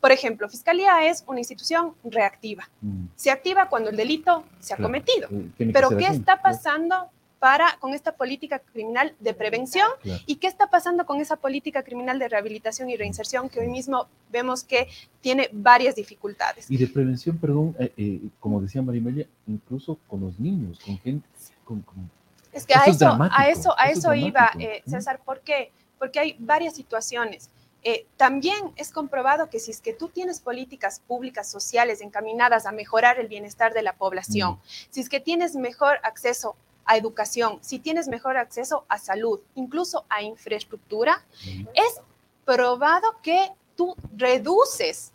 Por 0.00 0.12
ejemplo, 0.12 0.48
Fiscalía 0.48 1.08
es 1.08 1.24
una 1.26 1.40
institución 1.40 1.94
reactiva. 2.04 2.68
Se 3.16 3.30
activa 3.30 3.68
cuando 3.68 3.90
el 3.90 3.96
delito 3.96 4.44
se 4.60 4.74
ha 4.74 4.76
cometido. 4.76 5.28
Pero 5.72 5.90
¿qué 5.96 6.06
está 6.06 6.40
pasando 6.40 7.10
para 7.40 7.78
con 7.80 7.94
esta 7.94 8.12
política 8.12 8.58
criminal 8.58 9.16
de 9.18 9.32
prevención 9.32 9.88
y 10.26 10.36
qué 10.36 10.46
está 10.46 10.68
pasando 10.68 11.06
con 11.06 11.22
esa 11.22 11.36
política 11.36 11.82
criminal 11.82 12.18
de 12.18 12.28
rehabilitación 12.28 12.90
y 12.90 12.96
reinserción 12.96 13.48
que 13.48 13.60
hoy 13.60 13.68
mismo 13.68 14.06
vemos 14.30 14.62
que 14.62 14.88
tiene 15.22 15.48
varias 15.50 15.96
dificultades. 15.96 16.70
Y 16.70 16.76
de 16.76 16.86
prevención, 16.86 17.38
perdón, 17.38 17.74
eh, 17.80 17.92
eh, 17.96 18.20
como 18.38 18.60
decía 18.60 18.82
Marimelia, 18.82 19.26
incluso 19.48 19.98
con 20.06 20.20
los 20.20 20.38
niños, 20.38 20.78
con 20.84 20.98
gente... 20.98 21.26
Con, 21.64 21.82
es 22.52 22.66
que 22.66 22.74
a 22.74 22.84
eso, 22.84 23.16
a 23.18 23.48
eso, 23.48 23.74
a 23.78 23.86
eso, 23.86 24.12
iba, 24.12 24.50
eh, 24.58 24.82
César, 24.86 25.20
¿por 25.24 25.40
qué? 25.40 25.72
Porque 25.98 26.18
hay 26.18 26.36
varias 26.38 26.74
situaciones. 26.74 27.48
también 28.18 28.58
es 28.76 28.90
comprobado 28.90 29.48
que 29.48 29.60
si 29.60 29.70
es 29.70 29.80
que 29.80 29.94
tú 29.94 30.08
tienes 30.08 30.40
políticas 30.40 31.00
públicas 31.06 31.50
sociales 31.50 32.02
encaminadas 32.02 32.66
a 32.66 32.72
mejorar 32.72 33.18
el 33.18 33.28
bienestar 33.28 33.72
de 33.72 33.82
la 33.82 33.94
población, 33.94 34.58
si 34.90 35.00
es 35.00 35.08
que 35.08 35.20
tienes 35.20 35.56
mejor 35.56 36.00
acceso 36.02 36.56
a 36.84 36.96
educación, 36.96 37.58
si 37.60 37.78
tienes 37.78 38.08
mejor 38.08 38.36
acceso 38.36 38.84
a 38.88 38.98
salud, 38.98 39.40
incluso 39.54 40.04
a 40.08 40.22
infraestructura, 40.22 41.24
es 41.74 42.00
probado 42.44 43.16
que 43.22 43.50
tú 43.76 43.94
reduces 44.16 45.12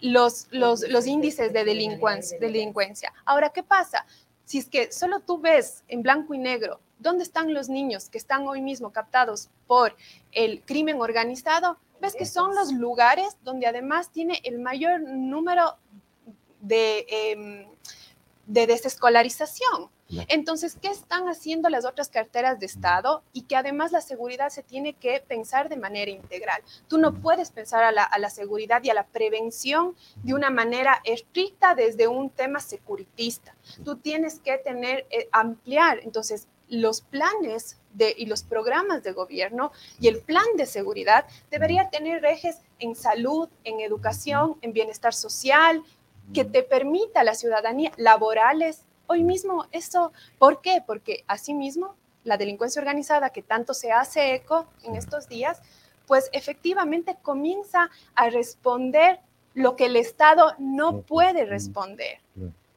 los, 0.00 0.48
los, 0.50 1.06
índices 1.06 1.52
de 1.52 1.64
delincuencia, 1.64 2.38
delincuencia. 2.38 3.12
Ahora, 3.24 3.50
¿qué 3.50 3.62
pasa? 3.62 4.06
Si 4.44 4.58
es 4.58 4.66
que 4.66 4.92
solo 4.92 5.20
tú 5.20 5.38
ves 5.38 5.82
en 5.88 6.02
blanco 6.02 6.34
y 6.34 6.38
negro 6.38 6.80
dónde 6.98 7.24
están 7.24 7.54
los 7.54 7.68
niños 7.68 8.08
que 8.10 8.18
están 8.18 8.46
hoy 8.46 8.60
mismo 8.60 8.92
captados 8.92 9.48
por 9.66 9.96
el 10.32 10.62
crimen 10.62 11.00
organizado, 11.00 11.78
ves 12.00 12.14
que 12.14 12.26
son 12.26 12.54
los 12.54 12.72
lugares 12.72 13.36
donde 13.42 13.66
además 13.66 14.10
tiene 14.10 14.40
el 14.44 14.58
mayor 14.58 15.00
número 15.00 15.76
de, 16.60 17.06
em, 17.08 17.66
de 18.46 18.66
desescolarización. 18.66 19.90
Entonces, 20.28 20.76
¿qué 20.80 20.88
están 20.88 21.28
haciendo 21.28 21.68
las 21.68 21.84
otras 21.84 22.08
carteras 22.08 22.60
de 22.60 22.66
Estado? 22.66 23.22
Y 23.32 23.42
que 23.42 23.56
además 23.56 23.90
la 23.90 24.00
seguridad 24.00 24.50
se 24.50 24.62
tiene 24.62 24.92
que 24.92 25.20
pensar 25.26 25.68
de 25.68 25.76
manera 25.76 26.10
integral. 26.10 26.62
Tú 26.88 26.98
no 26.98 27.14
puedes 27.14 27.50
pensar 27.50 27.84
a 27.84 27.92
la, 27.92 28.30
seguridad 28.30 28.82
y 28.84 28.90
a 28.90 28.94
la 28.94 29.06
prevención 29.06 29.96
de 30.22 30.34
una 30.34 30.50
manera 30.50 31.00
estricta 31.04 31.74
desde 31.74 32.06
un 32.06 32.30
tema 32.30 32.60
securitista. 32.60 33.54
Tú 33.84 33.96
tienes 33.96 34.40
que 34.40 34.58
tener, 34.58 35.06
eh, 35.10 35.28
ampliar, 35.32 36.00
entonces, 36.02 36.48
los 36.68 37.02
planes 37.02 37.78
de, 37.92 38.14
y 38.16 38.26
los 38.26 38.42
programas 38.42 39.02
de 39.02 39.12
gobierno 39.12 39.70
y 40.00 40.08
el 40.08 40.20
plan 40.20 40.46
de 40.56 40.66
seguridad 40.66 41.26
debería 41.50 41.90
tener 41.90 42.24
ejes 42.24 42.60
en 42.78 42.96
salud, 42.96 43.48
en 43.64 43.80
educación, 43.80 44.56
en 44.62 44.72
bienestar 44.72 45.14
social, 45.14 45.82
que 46.32 46.44
te 46.44 46.62
permita 46.62 47.20
a 47.20 47.24
la 47.24 47.34
ciudadanía 47.34 47.92
laborales, 47.96 48.86
Hoy 49.06 49.22
mismo 49.22 49.66
eso, 49.72 50.12
¿por 50.38 50.60
qué? 50.60 50.82
Porque 50.84 51.24
asimismo 51.26 51.94
la 52.24 52.36
delincuencia 52.36 52.80
organizada 52.80 53.30
que 53.30 53.42
tanto 53.42 53.74
se 53.74 53.92
hace 53.92 54.34
eco 54.34 54.66
en 54.82 54.96
estos 54.96 55.28
días, 55.28 55.60
pues 56.06 56.30
efectivamente 56.32 57.16
comienza 57.22 57.90
a 58.14 58.30
responder 58.30 59.20
lo 59.54 59.76
que 59.76 59.86
el 59.86 59.96
Estado 59.96 60.54
no 60.58 61.02
puede 61.02 61.44
responder. 61.44 62.18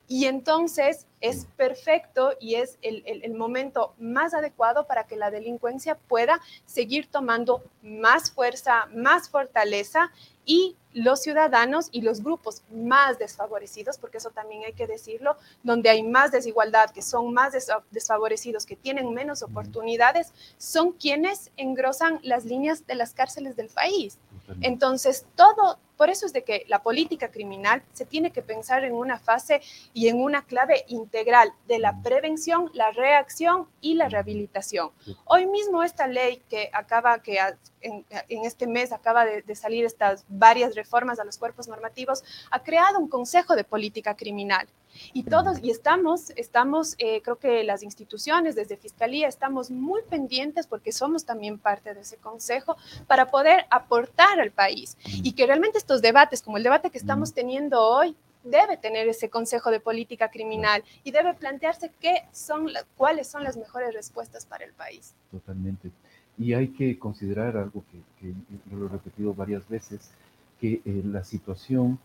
Y 0.07 0.25
entonces 0.25 1.06
es 1.21 1.47
perfecto 1.57 2.33
y 2.39 2.55
es 2.55 2.77
el, 2.81 3.03
el, 3.05 3.33
momento 3.33 3.93
más 3.97 4.33
adecuado 4.33 4.85
para 4.85 5.05
que 5.07 5.15
la 5.15 5.31
delincuencia 5.31 5.95
pueda 5.95 6.39
seguir 6.65 7.07
tomando 7.07 7.63
más 7.81 8.31
fuerza, 8.31 8.87
más 8.93 9.29
fortaleza 9.29 10.11
y 10.45 10.75
los 10.93 11.21
ciudadanos 11.21 11.89
y 11.91 12.01
los 12.01 12.23
grupos 12.23 12.63
más 12.71 13.19
desfavorecidos, 13.19 13.97
porque 13.97 14.17
eso 14.17 14.31
también 14.31 14.63
hay 14.65 14.73
que 14.73 14.87
decirlo, 14.87 15.37
donde 15.61 15.89
hay 15.89 16.01
más 16.03 16.31
desigualdad, 16.31 16.91
que 16.91 17.01
son 17.01 17.33
más 17.33 17.53
desfavorecidos, 17.91 18.65
que 18.65 18.75
tienen 18.75 19.13
menos 19.13 19.43
oportunidades, 19.43 20.33
son 20.57 20.93
quienes 20.93 21.51
engrosan 21.57 22.19
las 22.23 22.45
líneas 22.45 22.87
de 22.87 22.95
las 22.95 23.13
cárceles 23.13 23.55
del 23.55 23.69
país. 23.69 24.17
Entonces, 24.61 25.25
todo, 25.35 25.77
por 25.97 26.09
eso 26.09 26.25
es 26.25 26.33
de 26.33 26.43
que 26.43 26.63
la 26.67 26.83
política 26.83 27.29
criminal 27.31 27.83
se 27.93 28.05
tiene 28.05 28.31
que 28.31 28.41
pensar 28.41 28.83
en 28.85 28.93
una 28.93 29.19
fase 29.19 29.61
y 29.93 30.07
en 30.07 30.21
una 30.21 30.45
clave 30.45 30.85
integral 30.87 31.51
de 31.67 31.79
la 31.79 32.01
prevención, 32.01 32.69
la 32.73 32.91
reacción 32.91 33.67
y 33.81 33.95
la 33.95 34.07
rehabilitación. 34.07 34.91
Hoy 35.25 35.47
mismo 35.47 35.83
esta 35.83 36.07
ley 36.07 36.43
que 36.49 36.69
acaba, 36.71 37.21
que 37.21 37.39
en, 37.87 38.45
este 38.45 38.67
mes 38.67 38.91
acaba 38.91 39.25
de, 39.25 39.55
salir 39.55 39.85
estas 39.85 40.25
varias 40.27 40.75
reformas 40.75 41.19
a 41.19 41.23
los 41.23 41.37
cuerpos 41.37 41.67
normativos, 41.67 42.23
ha 42.51 42.61
creado 42.63 42.99
un 42.99 43.07
Consejo 43.07 43.55
de 43.55 43.63
Política 43.63 44.15
Criminal. 44.15 44.67
Y 45.13 45.23
todos, 45.23 45.59
y 45.61 45.69
estamos, 45.69 46.31
estamos 46.35 46.95
eh, 46.97 47.21
creo 47.21 47.37
que 47.37 47.63
las 47.63 47.83
instituciones 47.83 48.55
desde 48.55 48.77
Fiscalía 48.77 49.27
estamos 49.27 49.69
muy 49.69 50.01
pendientes 50.09 50.65
porque 50.65 50.91
somos 50.91 51.23
también 51.23 51.59
parte 51.59 51.93
de 51.93 52.01
ese 52.01 52.17
consejo 52.17 52.77
para 53.05 53.29
poder 53.29 53.65
aportar 53.69 54.39
al 54.39 54.51
país 54.51 54.97
y 55.05 55.33
que 55.33 55.45
realmente 55.45 55.77
estos 55.77 56.01
debates, 56.01 56.41
como 56.41 56.57
el 56.57 56.63
debate 56.63 56.89
que 56.89 56.97
estamos 56.97 57.33
teniendo 57.33 57.81
hoy, 57.81 58.15
debe 58.43 58.77
tener 58.77 59.07
ese 59.07 59.29
Consejo 59.29 59.71
de 59.71 59.79
Política 59.79 60.29
Criminal 60.29 60.83
y 61.03 61.11
debe 61.11 61.33
plantearse 61.33 61.91
qué 61.99 62.23
son, 62.31 62.69
cuáles 62.95 63.27
son 63.27 63.43
las 63.43 63.57
mejores 63.57 63.93
respuestas 63.93 64.45
para 64.45 64.65
el 64.65 64.73
país. 64.73 65.13
Totalmente. 65.31 65.91
Y 66.37 66.53
hay 66.53 66.69
que 66.69 66.97
considerar 66.99 67.57
algo 67.57 67.83
que, 67.91 68.33
yo 68.69 68.77
lo 68.77 68.85
he 68.85 68.89
repetido 68.89 69.33
varias 69.33 69.67
veces, 69.67 70.11
que 70.59 70.81
eh, 70.85 71.01
la 71.05 71.23
situación 71.23 71.99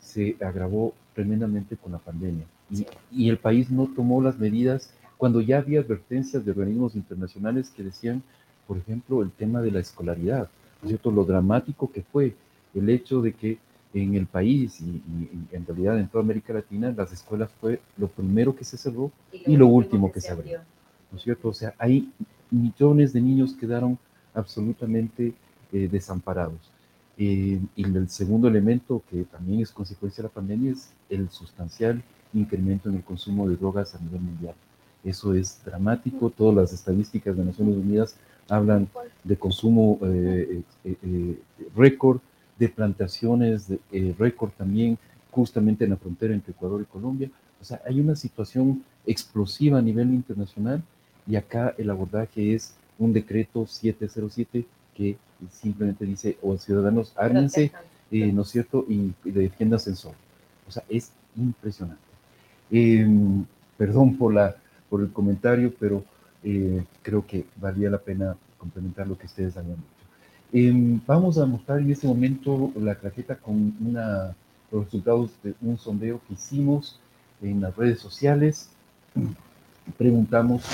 se 0.00 0.36
agravó 0.40 0.94
tremendamente 1.14 1.76
con 1.76 1.92
la 1.92 1.98
pandemia 1.98 2.44
y, 2.70 2.86
y, 3.10 3.28
el 3.30 3.38
país 3.38 3.70
no 3.70 3.86
tomó 3.86 4.22
las 4.22 4.38
medidas 4.38 4.92
cuando 5.16 5.40
ya 5.40 5.58
había 5.58 5.80
advertencias 5.80 6.44
de 6.44 6.50
organismos 6.50 6.94
internacionales 6.94 7.72
que 7.74 7.82
decían, 7.82 8.22
por 8.66 8.76
ejemplo, 8.76 9.22
el 9.22 9.30
tema 9.30 9.62
de 9.62 9.70
la 9.70 9.80
escolaridad, 9.80 10.48
cierto? 10.84 11.10
Lo 11.10 11.24
dramático 11.24 11.90
que 11.90 12.02
fue 12.02 12.34
el 12.74 12.88
hecho 12.90 13.22
de 13.22 13.32
que 13.32 13.58
en 13.94 14.14
el 14.14 14.26
país 14.26 14.80
y, 14.80 15.00
en 15.52 15.66
realidad 15.66 15.98
en 15.98 16.08
toda 16.08 16.22
América 16.22 16.52
Latina, 16.52 16.92
las 16.94 17.12
escuelas 17.12 17.50
fue 17.60 17.80
lo 17.96 18.08
primero 18.08 18.54
que 18.54 18.64
se 18.64 18.76
cerró 18.76 19.10
y 19.32 19.56
lo, 19.56 19.68
último 19.68 20.12
que, 20.12 20.20
se 20.20 20.32
abrió. 20.32 20.60
¿No 21.10 21.16
es 21.16 21.24
cierto? 21.24 21.48
O 21.48 21.54
sea, 21.54 21.74
hay 21.78 22.10
millones 22.50 23.12
de 23.12 23.20
niños 23.20 23.54
quedaron 23.54 23.98
absolutamente 24.34 25.34
eh, 25.72 25.88
desamparados. 25.90 26.58
Eh, 27.18 27.60
y 27.74 27.84
el 27.84 28.08
segundo 28.10 28.48
elemento 28.48 29.02
que 29.10 29.24
también 29.24 29.60
es 29.60 29.70
consecuencia 29.70 30.22
de 30.22 30.28
la 30.28 30.34
pandemia 30.34 30.72
es 30.72 30.90
el 31.08 31.30
sustancial 31.30 32.02
incremento 32.34 32.90
en 32.90 32.96
el 32.96 33.02
consumo 33.02 33.48
de 33.48 33.56
drogas 33.56 33.94
a 33.94 33.98
nivel 34.00 34.20
mundial. 34.20 34.54
Eso 35.02 35.34
es 35.34 35.60
dramático. 35.64 36.30
Todas 36.30 36.54
las 36.54 36.72
estadísticas 36.72 37.36
de 37.36 37.44
Naciones 37.44 37.76
Unidas 37.76 38.16
hablan 38.48 38.88
de 39.24 39.36
consumo 39.36 39.98
eh, 40.02 40.62
récord 41.74 42.20
de 42.58 42.68
plantaciones 42.68 43.70
eh, 43.92 44.14
récord 44.18 44.50
también 44.56 44.98
justamente 45.30 45.84
en 45.84 45.90
la 45.90 45.96
frontera 45.96 46.34
entre 46.34 46.52
Ecuador 46.52 46.80
y 46.80 46.84
Colombia. 46.84 47.30
O 47.60 47.64
sea, 47.64 47.80
hay 47.86 48.00
una 48.00 48.16
situación 48.16 48.82
explosiva 49.06 49.78
a 49.78 49.82
nivel 49.82 50.10
internacional 50.10 50.82
y 51.26 51.36
acá 51.36 51.74
el 51.78 51.90
abordaje 51.90 52.54
es 52.54 52.74
un 52.98 53.12
decreto 53.12 53.66
707 53.66 54.66
que 54.94 55.16
simplemente 55.50 56.04
dice, 56.04 56.38
o 56.42 56.52
oh, 56.52 56.58
ciudadanos, 56.58 57.12
ármense, 57.16 57.72
eh, 58.10 58.32
¿no 58.32 58.42
es 58.42 58.48
cierto?, 58.48 58.86
y, 58.88 59.12
defiéndanse 59.24 59.90
en 59.90 59.96
sol. 59.96 60.14
O 60.66 60.70
sea, 60.70 60.82
es 60.88 61.12
impresionante. 61.36 62.00
Em, 62.70 63.44
perdón 63.76 64.16
por, 64.16 64.32
la, 64.32 64.56
por 64.88 65.02
el 65.02 65.12
comentario, 65.12 65.72
pero 65.78 66.04
eh, 66.42 66.82
creo 67.02 67.26
que 67.26 67.44
valía 67.56 67.90
la 67.90 67.98
pena 67.98 68.36
complementar 68.56 69.06
lo 69.06 69.18
que 69.18 69.26
ustedes 69.26 69.56
habían 69.56 69.76
dicho. 69.76 69.96
Em, 70.52 71.00
vamos 71.06 71.38
a 71.38 71.46
mostrar 71.46 71.80
en 71.80 71.90
este 71.90 72.06
momento 72.06 72.72
la 72.76 72.94
tarjeta 72.94 73.36
con 73.36 73.76
una, 73.84 74.34
los 74.70 74.84
resultados 74.84 75.30
de 75.42 75.54
un 75.60 75.76
sondeo 75.76 76.20
que 76.26 76.34
hicimos 76.34 76.98
en 77.42 77.60
las 77.60 77.76
redes 77.76 78.00
sociales. 78.00 78.70
Preguntamos, 79.94 80.64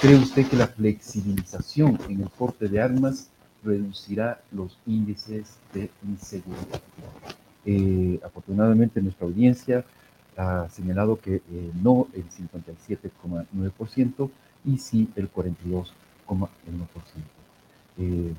¿cree 0.00 0.16
usted 0.16 0.46
que 0.46 0.56
la 0.56 0.68
flexibilización 0.68 1.98
en 2.08 2.22
el 2.22 2.30
porte 2.30 2.68
de 2.68 2.80
armas 2.80 3.28
reducirá 3.62 4.40
los 4.52 4.78
índices 4.86 5.58
de 5.74 5.90
inseguridad? 6.08 6.80
Eh, 7.66 8.18
afortunadamente 8.24 9.02
nuestra 9.02 9.26
audiencia 9.26 9.84
ha 10.36 10.68
señalado 10.70 11.20
que 11.20 11.36
eh, 11.36 11.42
no 11.82 12.08
el 12.14 12.24
57,9% 12.30 14.30
y 14.64 14.78
sí 14.78 15.10
el 15.16 15.30
42,1%. 15.30 15.90
Eh, 17.98 18.32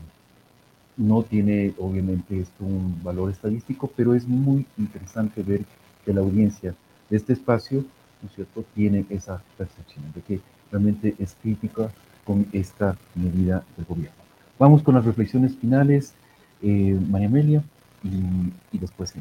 no 0.98 1.24
tiene 1.24 1.74
obviamente 1.78 2.40
esto 2.40 2.64
un 2.64 3.04
valor 3.04 3.30
estadístico, 3.32 3.92
pero 3.96 4.16
es 4.16 4.28
muy 4.28 4.66
interesante 4.78 5.44
ver 5.44 5.66
que 6.04 6.14
la 6.14 6.22
audiencia 6.22 6.74
de 7.10 7.18
este 7.18 7.34
espacio, 7.34 7.86
¿no 8.22 8.30
es 8.30 8.36
cierto?, 8.36 8.64
tiene 8.76 9.06
esa 9.10 9.42
percepción 9.58 10.12
de 10.14 10.22
que 10.22 10.40
realmente 10.72 11.16
es 11.20 11.36
crítica 11.42 11.92
con 12.24 12.48
esta 12.54 12.98
medida 13.16 13.64
del 13.76 13.86
gobierno. 13.86 14.22
Vamos 14.60 14.84
con 14.84 14.96
las 14.96 15.06
reflexiones 15.06 15.56
finales, 15.58 16.14
eh, 16.62 16.98
María 17.10 17.28
Amelia, 17.28 17.64
y, 18.04 18.78
después. 18.78 19.14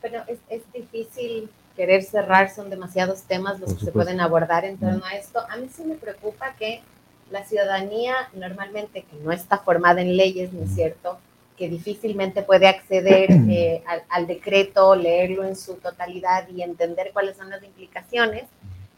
Bueno, 0.00 0.22
es, 0.28 0.38
es, 0.48 0.62
difícil 0.72 1.48
querer 1.76 2.02
cerrar, 2.02 2.50
son 2.50 2.70
demasiados 2.70 3.22
temas 3.22 3.58
los 3.58 3.74
que 3.74 3.86
se 3.86 3.92
pueden 3.92 4.20
abordar 4.20 4.64
en 4.64 4.78
torno 4.78 5.04
a 5.04 5.16
esto. 5.16 5.40
A 5.50 5.56
mí 5.56 5.68
sí 5.68 5.82
me 5.84 5.96
preocupa 5.96 6.54
que 6.58 6.82
la 7.30 7.44
ciudadanía 7.44 8.14
normalmente 8.34 9.02
que 9.02 9.16
no 9.24 9.32
está 9.32 9.58
formada 9.58 10.00
en 10.00 10.16
leyes, 10.16 10.52
¿no 10.52 10.62
es 10.62 10.74
cierto? 10.74 11.18
Que 11.56 11.68
difícilmente 11.68 12.42
puede 12.42 12.66
acceder 12.66 13.30
eh, 13.50 13.82
al, 14.08 14.26
decreto, 14.26 14.94
leerlo 14.94 15.44
en 15.44 15.56
su 15.56 15.74
totalidad 15.74 16.48
y 16.48 16.62
entender 16.62 17.10
cuáles 17.12 17.36
son 17.36 17.50
las 17.50 17.62
implicaciones, 17.62 18.44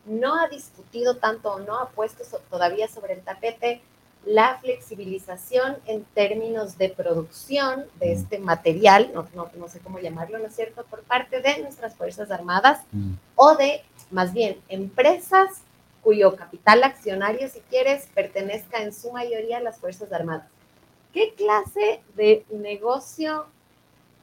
no 0.04 0.38
ha 0.40 0.48
discutido 0.48 1.16
tanto 1.16 1.52
o 1.54 1.60
no 1.60 1.78
ha 1.78 1.88
puesto 1.90 2.22
todavía 2.48 2.88
sobre 2.88 3.14
el 3.14 3.20
tapete 3.20 3.80
la 4.24 4.58
flexibilización 4.58 5.76
en 5.86 6.04
términos 6.04 6.76
de 6.78 6.88
producción 6.88 7.84
de 8.00 8.12
este 8.12 8.38
material, 8.38 9.12
no, 9.14 9.28
no, 9.34 9.68
sé 9.68 9.78
cómo 9.78 10.00
llamarlo, 10.00 10.38
¿no 10.38 10.46
es 10.46 10.56
cierto?, 10.56 10.84
por 10.84 11.02
parte 11.02 11.40
de 11.40 11.62
nuestras 11.62 11.94
Fuerzas 11.94 12.32
Armadas 12.32 12.80
o 13.36 13.54
de, 13.54 13.82
más 14.10 14.32
bien, 14.32 14.60
empresas 14.68 15.60
cuyo 16.02 16.34
capital 16.34 16.82
accionario, 16.82 17.48
si 17.48 17.60
quieres, 17.60 18.08
pertenezca 18.14 18.82
en 18.82 18.92
su 18.92 19.12
mayoría 19.12 19.58
a 19.58 19.60
las 19.60 19.78
Fuerzas 19.78 20.12
Armadas. 20.12 20.48
¿Qué 21.16 21.32
clase 21.32 22.02
de 22.14 22.44
negocio 22.50 23.46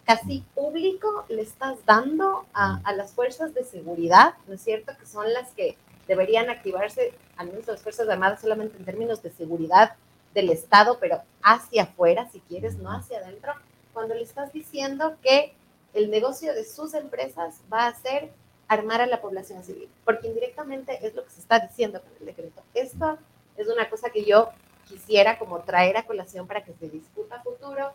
casi 0.06 0.44
público 0.54 1.26
le 1.28 1.42
estás 1.42 1.84
dando 1.88 2.46
a, 2.54 2.84
las 2.96 3.14
fuerzas 3.14 3.52
de 3.56 3.64
seguridad? 3.64 4.36
¿No 4.46 4.54
es 4.54 4.62
cierto? 4.62 4.92
Que 5.00 5.08
son 5.08 5.34
las 5.34 5.50
que 5.54 5.76
deberían 6.08 6.52
activarse, 6.52 7.16
al 7.36 7.48
menos 7.48 7.66
las 7.66 7.82
Fuerzas 7.82 8.08
Armadas, 8.08 8.42
solamente 8.42 8.78
en 8.78 8.86
términos 8.86 9.24
de 9.24 9.32
seguridad 9.32 9.96
del 10.36 10.52
Estado, 10.52 11.00
pero 11.00 11.24
hacia 11.42 11.82
afuera, 11.82 12.30
si 12.32 12.42
quieres, 12.42 12.78
no 12.78 12.92
hacia 12.92 13.18
adentro, 13.18 13.54
cuando 13.92 14.14
le 14.14 14.22
estás 14.22 14.54
diciendo 14.54 15.18
que 15.24 15.56
el 15.96 16.12
negocio 16.12 16.54
de 16.54 16.64
sus 16.64 16.94
empresas 16.94 17.56
va 17.74 17.88
a 17.88 17.96
ser 17.96 18.30
armar 18.68 19.02
a 19.02 19.08
la 19.08 19.20
población 19.20 19.64
civil, 19.64 19.90
porque 20.06 20.28
indirectamente 20.28 21.00
es 21.02 21.16
lo 21.16 21.24
que 21.24 21.32
se 21.32 21.42
está 21.42 21.60
diciendo 21.60 22.04
con 22.04 22.12
el 22.20 22.28
decreto. 22.28 22.62
Esto 22.76 23.18
es 23.58 23.68
una 23.68 23.90
cosa 23.90 24.12
que 24.12 24.26
yo 24.26 24.52
quisiera 24.88 25.38
como 25.40 25.60
traer 25.60 25.98
a 25.98 26.06
colación 26.06 26.48
para 26.48 26.64
que 26.64 26.74
se 26.74 26.90
discuta 26.90 27.42
futuro. 27.42 27.92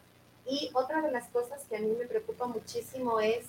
Y 0.47 0.71
otra 0.73 1.03
de 1.03 1.11
las 1.11 1.29
cosas 1.29 1.63
que 1.69 1.77
a 1.77 1.81
mí 1.81 1.95
me 1.99 2.07
preocupa 2.07 2.47
muchísimo 2.47 3.21
es 3.21 3.47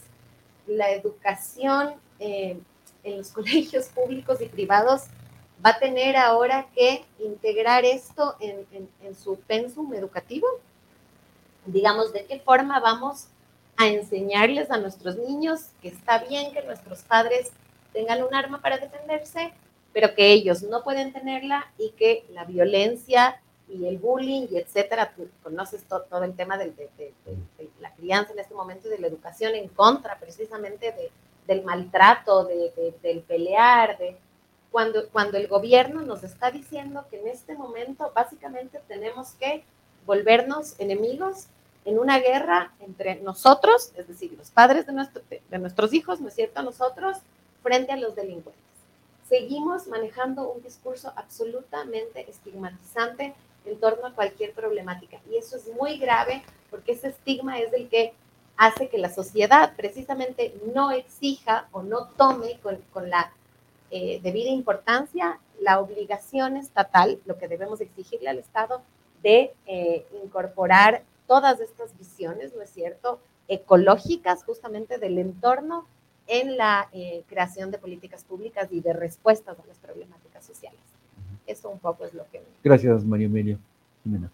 la 0.67 0.91
educación 0.91 1.95
eh, 2.19 2.59
en 3.03 3.17
los 3.17 3.29
colegios 3.31 3.85
públicos 3.87 4.41
y 4.41 4.45
privados 4.45 5.03
va 5.65 5.71
a 5.71 5.79
tener 5.79 6.15
ahora 6.15 6.67
que 6.73 7.05
integrar 7.19 7.83
esto 7.83 8.35
en, 8.39 8.65
en 9.03 9.15
su 9.15 9.37
pensum 9.39 9.93
educativo. 9.93 10.47
Digamos, 11.65 12.13
¿de 12.13 12.25
qué 12.25 12.39
forma 12.39 12.79
vamos 12.79 13.27
a 13.79 13.87
enseñarles 13.87 14.71
a 14.71 14.77
nuestros 14.77 15.15
niños 15.15 15.67
que 15.81 15.87
está 15.87 16.19
bien 16.19 16.53
que 16.53 16.61
nuestros 16.63 16.99
padres 17.03 17.51
tengan 17.93 18.21
un 18.23 18.33
arma 18.35 18.61
para 18.61 18.77
defenderse, 18.77 19.53
pero 19.93 20.13
que 20.15 20.31
ellos 20.31 20.63
no 20.63 20.83
pueden 20.83 21.13
tenerla 21.13 21.71
y 21.77 21.91
que 21.91 22.25
la 22.31 22.45
violencia 22.45 23.41
y 23.69 23.85
el 23.85 23.97
bullying 23.97 24.47
y 24.49 24.57
etcétera, 24.57 25.13
tú 25.15 25.29
conoces 25.43 25.83
todo, 25.83 26.23
el 26.23 26.35
tema 26.35 26.57
de, 26.57 26.73
la 27.79 27.93
crianza 27.93 28.33
en 28.33 28.39
este 28.39 28.53
momento 28.53 28.87
y 28.87 28.91
de 28.91 28.99
la 28.99 29.07
educación 29.07 29.55
en 29.55 29.67
contra 29.67 30.19
precisamente 30.19 30.93
del 31.47 31.63
maltrato, 31.63 32.45
del 32.45 33.21
pelear, 33.21 33.97
de 33.97 34.17
cuando, 34.71 35.09
cuando 35.09 35.37
el 35.37 35.47
gobierno 35.47 36.01
nos 36.01 36.23
está 36.23 36.51
diciendo 36.51 37.05
que 37.09 37.19
en 37.19 37.27
este 37.27 37.55
momento 37.55 38.11
básicamente 38.13 38.79
tenemos 38.87 39.31
que 39.33 39.63
volvernos 40.05 40.79
enemigos 40.79 41.47
en 41.85 41.97
una 41.97 42.19
guerra 42.19 42.71
entre 42.79 43.15
nosotros, 43.21 43.91
es 43.95 44.07
decir, 44.07 44.33
los 44.37 44.51
padres 44.51 44.85
de, 44.85 44.93
nuestro, 44.93 45.23
de 45.29 45.59
nuestros 45.59 45.93
hijos, 45.93 46.19
¿no 46.21 46.27
es 46.27 46.35
cierto?, 46.35 46.61
nosotros, 46.61 47.17
frente 47.63 47.91
a 47.91 47.97
los 47.97 48.15
delincuentes. 48.15 48.68
Seguimos 49.29 49.85
manejando 49.85 50.51
un 50.51 50.63
discurso 50.63 51.13
absolutamente 51.15 52.27
estigmatizante 52.27 53.35
en 53.63 53.79
torno 53.79 54.07
a 54.07 54.15
cualquier 54.15 54.53
problemática. 54.53 55.19
Y 55.31 55.37
eso 55.37 55.55
es 55.55 55.67
muy 55.79 55.99
grave 55.99 56.41
porque 56.71 56.93
ese 56.93 57.09
estigma 57.09 57.59
es 57.59 57.71
el 57.71 57.89
que 57.89 58.13
hace 58.57 58.89
que 58.89 58.97
la 58.97 59.13
sociedad 59.13 59.75
precisamente 59.77 60.59
no 60.73 60.91
exija 60.91 61.69
o 61.71 61.83
no 61.83 62.07
tome 62.17 62.59
con, 62.59 63.09
la 63.09 63.31
eh, 63.91 64.19
debida 64.23 64.49
importancia 64.49 65.39
la 65.59 65.79
obligación 65.79 66.57
estatal, 66.57 67.19
lo 67.25 67.37
que 67.37 67.47
debemos 67.47 67.81
exigirle 67.81 68.29
al 68.29 68.39
Estado 68.39 68.81
de 69.21 69.53
eh, 69.67 70.07
incorporar 70.23 71.03
todas 71.27 71.59
estas 71.59 71.95
visiones, 71.97 72.55
¿no 72.55 72.63
es 72.63 72.71
cierto?, 72.71 73.19
ecológicas 73.47 74.43
justamente 74.43 74.97
del 74.97 75.19
entorno 75.19 75.85
en 76.29 76.55
la 76.55 76.87
eh, 76.93 77.23
creación 77.27 77.71
de 77.71 77.79
políticas 77.79 78.23
públicas 78.23 78.69
y 78.71 78.79
de 78.79 78.93
respuestas 78.93 79.59
a 79.59 79.65
las 79.65 79.77
problemáticas 79.77 80.45
sociales. 80.45 80.79
Eso 81.45 81.69
un 81.69 81.79
poco 81.79 82.05
es 82.05 82.13
lo 82.13 82.29
que... 82.31 82.41
Gracias, 82.63 83.03
María 83.03 83.25
Emilia. 83.25 83.57
Jimena. 84.03 84.31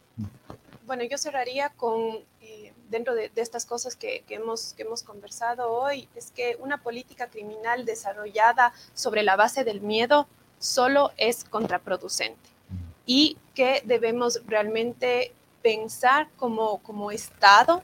Bueno, 0.85 1.03
yo 1.03 1.17
cerraría 1.17 1.69
con, 1.69 2.19
eh, 2.41 2.73
dentro 2.89 3.15
de, 3.15 3.29
de, 3.29 3.41
estas 3.41 3.65
cosas 3.65 3.95
que, 3.95 4.23
que, 4.27 4.35
hemos, 4.35 4.73
que 4.73 4.83
hemos 4.83 5.01
conversado 5.01 5.71
hoy, 5.71 6.07
es 6.15 6.31
que 6.31 6.57
una 6.59 6.83
política 6.83 7.27
criminal 7.27 7.85
desarrollada 7.85 8.73
sobre 8.93 9.23
la 9.23 9.37
base 9.37 9.63
del 9.63 9.81
miedo 9.81 10.27
solo 10.59 11.11
es 11.17 11.45
contraproducente 11.45 12.49
y 13.05 13.37
que 13.53 13.81
debemos 13.85 14.41
realmente 14.47 15.33
pensar 15.61 16.27
como, 16.37 16.79
como 16.79 17.11
Estado, 17.11 17.81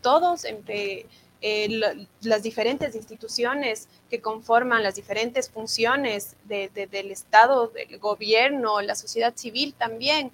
todos 0.00 0.44
entre 0.44 1.06
eh, 1.42 2.06
las 2.20 2.42
diferentes 2.42 2.94
instituciones 2.94 3.88
que 4.10 4.20
conforman 4.20 4.82
las 4.82 4.94
diferentes 4.94 5.50
funciones 5.50 6.36
de, 6.44 6.68
de, 6.74 6.86
del 6.86 7.10
Estado, 7.10 7.68
del 7.68 7.98
gobierno, 7.98 8.80
la 8.82 8.94
sociedad 8.94 9.32
civil 9.34 9.74
también, 9.74 10.32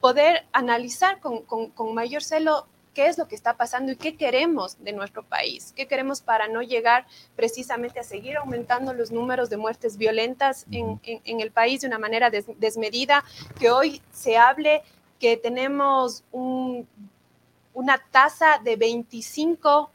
poder 0.00 0.46
analizar 0.52 1.20
con, 1.20 1.42
con, 1.42 1.70
con, 1.70 1.94
mayor 1.94 2.22
celo 2.22 2.66
qué 2.94 3.06
es 3.06 3.18
lo 3.18 3.28
que 3.28 3.36
está 3.36 3.56
pasando 3.56 3.92
y 3.92 3.96
qué 3.96 4.16
queremos 4.16 4.82
de 4.82 4.92
nuestro 4.92 5.22
país, 5.22 5.72
qué 5.76 5.86
queremos 5.86 6.20
para 6.20 6.48
no 6.48 6.62
llegar 6.62 7.06
precisamente 7.36 8.00
a 8.00 8.02
seguir 8.02 8.36
aumentando 8.36 8.92
los 8.94 9.12
números 9.12 9.50
de 9.50 9.56
muertes 9.56 9.96
violentas 9.96 10.66
en, 10.72 11.00
en, 11.04 11.20
en 11.24 11.40
el 11.40 11.52
país 11.52 11.82
de 11.82 11.86
una 11.86 11.98
manera 11.98 12.30
des, 12.30 12.46
desmedida, 12.58 13.24
que 13.60 13.70
hoy 13.70 14.02
se 14.12 14.36
hable 14.36 14.82
que 15.20 15.36
tenemos 15.36 16.24
un, 16.32 16.88
una 17.74 17.98
tasa 18.10 18.60
de 18.64 18.74
25 18.74 19.90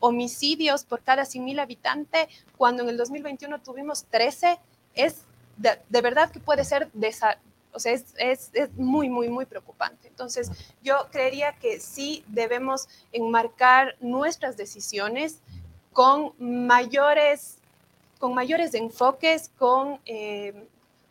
homicidios 0.00 0.84
por 0.84 1.02
cada 1.02 1.24
100 1.24 1.44
mil 1.44 1.58
habitantes, 1.58 2.28
cuando 2.56 2.82
en 2.82 2.90
el 2.90 2.96
2021 2.96 3.60
tuvimos 3.62 4.04
13, 4.04 4.58
es 4.94 5.22
de, 5.56 5.78
de 5.88 6.00
verdad 6.00 6.30
que 6.30 6.40
puede 6.40 6.64
ser 6.64 6.90
o 7.72 7.80
sea, 7.80 7.92
es, 7.92 8.14
es, 8.16 8.50
es, 8.54 8.72
muy, 8.74 9.08
muy, 9.08 9.28
muy 9.28 9.44
preocupante. 9.44 10.08
Entonces, 10.08 10.50
yo 10.82 11.08
creería 11.10 11.52
que 11.52 11.80
sí 11.80 12.24
debemos 12.26 12.88
enmarcar 13.12 13.96
nuestras 14.00 14.56
decisiones 14.56 15.40
con 15.92 16.32
mayores, 16.38 17.58
con 18.18 18.34
mayores 18.34 18.74
enfoques, 18.74 19.50
con, 19.58 20.00
eh, 20.06 20.54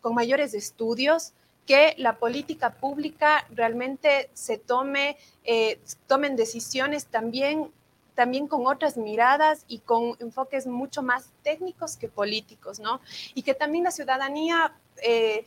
con 0.02 0.16
mayores 0.16 0.54
estudios, 0.54 1.34
que 1.66 1.94
la 1.98 2.18
política 2.18 2.72
pública 2.72 3.46
realmente 3.54 4.30
se 4.34 4.58
tome, 4.58 5.18
eh, 5.44 5.80
tomen 6.08 6.36
decisiones 6.36 7.06
también 7.08 7.72
también 8.18 8.48
con 8.48 8.66
otras 8.66 8.98
miradas 8.98 9.64
y 9.68 9.78
con 9.78 10.18
enfoques 10.20 10.66
mucho 10.66 11.04
más 11.04 11.30
técnicos 11.44 11.98
que 11.98 12.08
políticos, 12.08 12.80
¿no? 12.80 13.00
Y 13.36 13.44
que 13.44 13.54
también 13.54 13.84
la 13.84 13.92
ciudadanía 13.92 14.74
eh, 15.04 15.46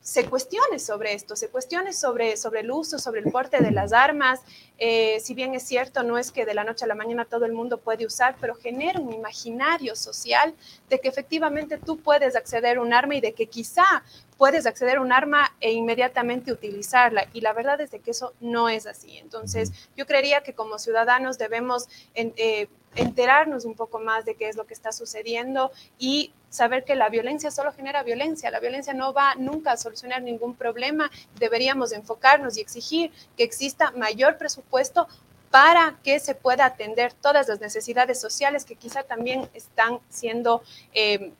se 0.00 0.24
cuestione 0.24 0.78
sobre 0.78 1.12
esto, 1.12 1.36
se 1.36 1.50
cuestione 1.50 1.92
sobre, 1.92 2.38
sobre 2.38 2.60
el 2.60 2.70
uso, 2.70 2.98
sobre 2.98 3.20
el 3.20 3.30
porte 3.30 3.58
de 3.62 3.70
las 3.70 3.92
armas. 3.92 4.40
Eh, 4.78 5.20
si 5.20 5.34
bien 5.34 5.54
es 5.54 5.64
cierto, 5.64 6.04
no 6.04 6.16
es 6.16 6.32
que 6.32 6.46
de 6.46 6.54
la 6.54 6.64
noche 6.64 6.86
a 6.86 6.88
la 6.88 6.94
mañana 6.94 7.26
todo 7.26 7.44
el 7.44 7.52
mundo 7.52 7.76
puede 7.76 8.06
usar, 8.06 8.36
pero 8.40 8.54
genera 8.54 8.98
un 8.98 9.12
imaginario 9.12 9.94
social 9.94 10.54
de 10.88 10.98
que 11.00 11.08
efectivamente 11.08 11.76
tú 11.76 11.98
puedes 11.98 12.34
acceder 12.34 12.78
a 12.78 12.80
un 12.80 12.94
arma 12.94 13.16
y 13.16 13.20
de 13.20 13.34
que 13.34 13.46
quizá 13.46 14.04
puedes 14.38 14.66
acceder 14.66 14.98
a 14.98 15.00
un 15.00 15.12
arma 15.12 15.54
e 15.60 15.72
inmediatamente 15.72 16.52
utilizarla. 16.52 17.26
Y 17.32 17.40
la 17.40 17.52
verdad 17.52 17.80
es 17.80 17.90
de 17.90 18.00
que 18.00 18.10
eso 18.10 18.34
no 18.40 18.68
es 18.68 18.86
así. 18.86 19.18
Entonces, 19.18 19.72
yo 19.96 20.06
creería 20.06 20.42
que 20.42 20.54
como 20.54 20.78
ciudadanos 20.78 21.38
debemos... 21.38 21.88
En, 22.14 22.32
eh, 22.36 22.68
enterarnos 22.96 23.64
un 23.64 23.74
poco 23.74 23.98
más 23.98 24.24
de 24.24 24.34
qué 24.34 24.48
es 24.48 24.56
lo 24.56 24.66
que 24.66 24.74
está 24.74 24.90
sucediendo 24.90 25.70
y 25.98 26.32
saber 26.48 26.84
que 26.84 26.94
la 26.94 27.08
violencia 27.08 27.50
solo 27.50 27.72
genera 27.72 28.02
violencia. 28.02 28.50
La 28.50 28.60
violencia 28.60 28.94
no 28.94 29.12
va 29.12 29.34
nunca 29.36 29.72
a 29.72 29.76
solucionar 29.76 30.22
ningún 30.22 30.54
problema. 30.54 31.10
Deberíamos 31.38 31.92
enfocarnos 31.92 32.56
y 32.56 32.62
exigir 32.62 33.12
que 33.36 33.44
exista 33.44 33.90
mayor 33.92 34.38
presupuesto 34.38 35.06
para 35.50 35.98
que 36.02 36.18
se 36.18 36.34
pueda 36.34 36.64
atender 36.64 37.12
todas 37.12 37.48
las 37.48 37.60
necesidades 37.60 38.20
sociales 38.20 38.64
que 38.64 38.76
quizá 38.76 39.04
también 39.04 39.48
están 39.54 40.00
siendo, 40.08 40.62
eh, 40.92 41.32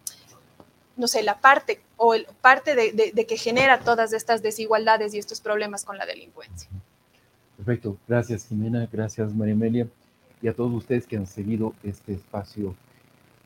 no 0.97 1.09
sé, 1.09 1.23
la 1.23 1.41
parte 1.41 1.81
o 1.97 2.15
el, 2.15 2.27
parte 2.41 2.75
de, 2.75 3.13
de, 3.15 3.27
que 3.27 3.37
genera 3.37 3.81
todas 3.81 4.13
estas 4.13 4.43
desigualdades 4.43 5.15
y 5.15 5.19
estos 5.19 5.41
problemas 5.41 5.85
con 5.85 5.97
la 5.99 6.07
delincuencia. 6.07 6.69
Perfecto. 7.57 7.97
Gracias, 8.07 8.47
Jimena. 8.47 8.89
Gracias, 8.93 9.35
María 9.35 9.55
Amelia 9.55 9.89
y 10.43 10.49
a 10.49 10.55
todos 10.55 10.73
ustedes 10.73 11.07
que 11.07 11.17
han 11.17 11.27
seguido 11.27 11.75
este 11.83 12.13
espacio 12.13 12.75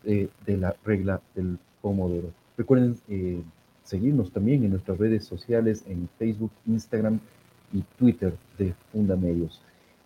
de, 0.03 0.29
de 0.47 0.57
la 0.57 0.75
regla 0.85 1.21
del 1.35 1.59
Pomodoro. 1.81 2.33
Recuerden 2.57 2.99
eh, 3.09 3.41
seguirnos 3.85 4.33
también 4.33 4.65
en 4.65 4.71
nuestras 4.71 4.99
redes 4.99 5.25
sociales, 5.25 5.85
en 5.87 6.09
Facebook, 6.19 6.51
Instagram 6.67 7.21
y 7.73 7.83
Twitter 7.99 8.35
de 8.59 8.75
Fundamedios. 8.93 9.61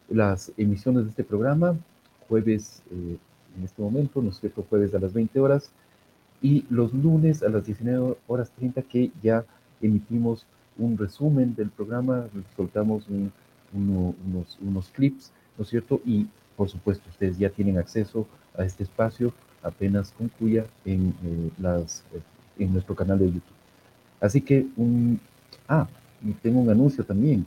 Las 0.09 0.53
emisiones 0.57 1.05
de 1.05 1.11
este 1.11 1.25
programa, 1.25 1.77
jueves 2.29 2.83
eh, 2.91 3.17
en 3.57 3.65
este 3.65 3.81
momento, 3.83 4.21
¿no 4.21 4.31
es 4.31 4.39
cierto? 4.39 4.65
Jueves 4.69 4.95
a 4.95 4.99
las 4.99 5.13
20 5.13 5.41
horas 5.41 5.71
y 6.45 6.67
los 6.69 6.93
lunes 6.93 7.43
a 7.43 7.49
las 7.49 7.65
19 7.65 8.19
horas 8.27 8.51
30 8.51 8.83
que 8.83 9.11
ya 9.23 9.47
emitimos 9.81 10.45
un 10.77 10.99
resumen 10.99 11.55
del 11.55 11.71
programa, 11.71 12.27
soltamos 12.55 13.09
un, 13.09 13.33
uno, 13.73 14.15
unos, 14.27 14.59
unos 14.61 14.91
clips, 14.91 15.33
¿no 15.57 15.65
es 15.65 15.71
cierto? 15.71 16.03
Y 16.05 16.27
por 16.55 16.69
supuesto, 16.69 17.09
ustedes 17.09 17.39
ya 17.39 17.49
tienen 17.49 17.79
acceso 17.79 18.27
a 18.59 18.63
este 18.63 18.83
espacio 18.83 19.33
apenas 19.63 20.13
concluya 20.13 20.67
en, 20.85 21.15
eh, 21.25 21.51
las, 21.59 22.05
eh, 22.13 22.21
en 22.59 22.75
nuestro 22.75 22.95
canal 22.95 23.19
de 23.19 23.27
YouTube. 23.29 23.43
Así 24.21 24.43
que, 24.43 24.67
un, 24.77 25.19
ah, 25.67 25.89
y 26.23 26.33
tengo 26.33 26.61
un 26.61 26.69
anuncio 26.69 27.05
también. 27.05 27.47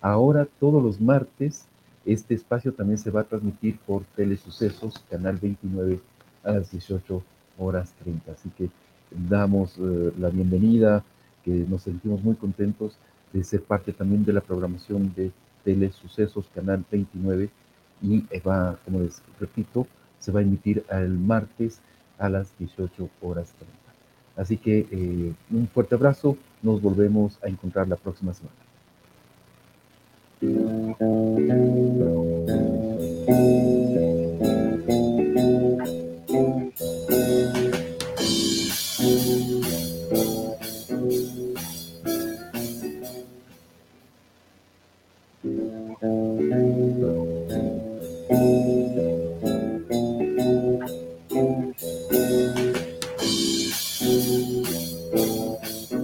Ahora, 0.00 0.48
todos 0.58 0.82
los 0.82 0.98
martes, 0.98 1.66
este 2.06 2.32
espacio 2.32 2.72
también 2.72 2.96
se 2.96 3.10
va 3.10 3.20
a 3.20 3.24
transmitir 3.24 3.78
por 3.86 4.02
Telesucesos, 4.16 4.94
canal 5.10 5.36
29, 5.36 6.00
a 6.42 6.52
las 6.52 6.70
18 6.70 7.22
horas 7.60 7.92
30. 8.02 8.32
Así 8.32 8.50
que 8.56 8.70
damos 9.10 9.78
uh, 9.78 10.12
la 10.18 10.30
bienvenida, 10.30 11.04
que 11.44 11.50
nos 11.50 11.82
sentimos 11.82 12.22
muy 12.22 12.34
contentos 12.34 12.96
de 13.32 13.44
ser 13.44 13.62
parte 13.62 13.92
también 13.92 14.24
de 14.24 14.32
la 14.32 14.40
programación 14.40 15.12
de 15.14 15.30
Telesucesos, 15.64 16.46
canal 16.54 16.84
29 16.90 17.50
y 18.02 18.24
va, 18.38 18.78
como 18.84 19.00
les 19.00 19.22
repito, 19.38 19.86
se 20.18 20.32
va 20.32 20.40
a 20.40 20.42
emitir 20.42 20.84
el 20.90 21.10
martes 21.10 21.80
a 22.18 22.28
las 22.28 22.56
18 22.58 23.08
horas 23.20 23.52
30. 23.52 23.76
Así 24.36 24.56
que 24.56 24.86
eh, 24.90 25.32
un 25.50 25.68
fuerte 25.68 25.94
abrazo, 25.94 26.36
nos 26.62 26.80
volvemos 26.80 27.38
a 27.42 27.48
encontrar 27.48 27.88
la 27.88 27.96
próxima 27.96 28.32
semana. 28.34 28.56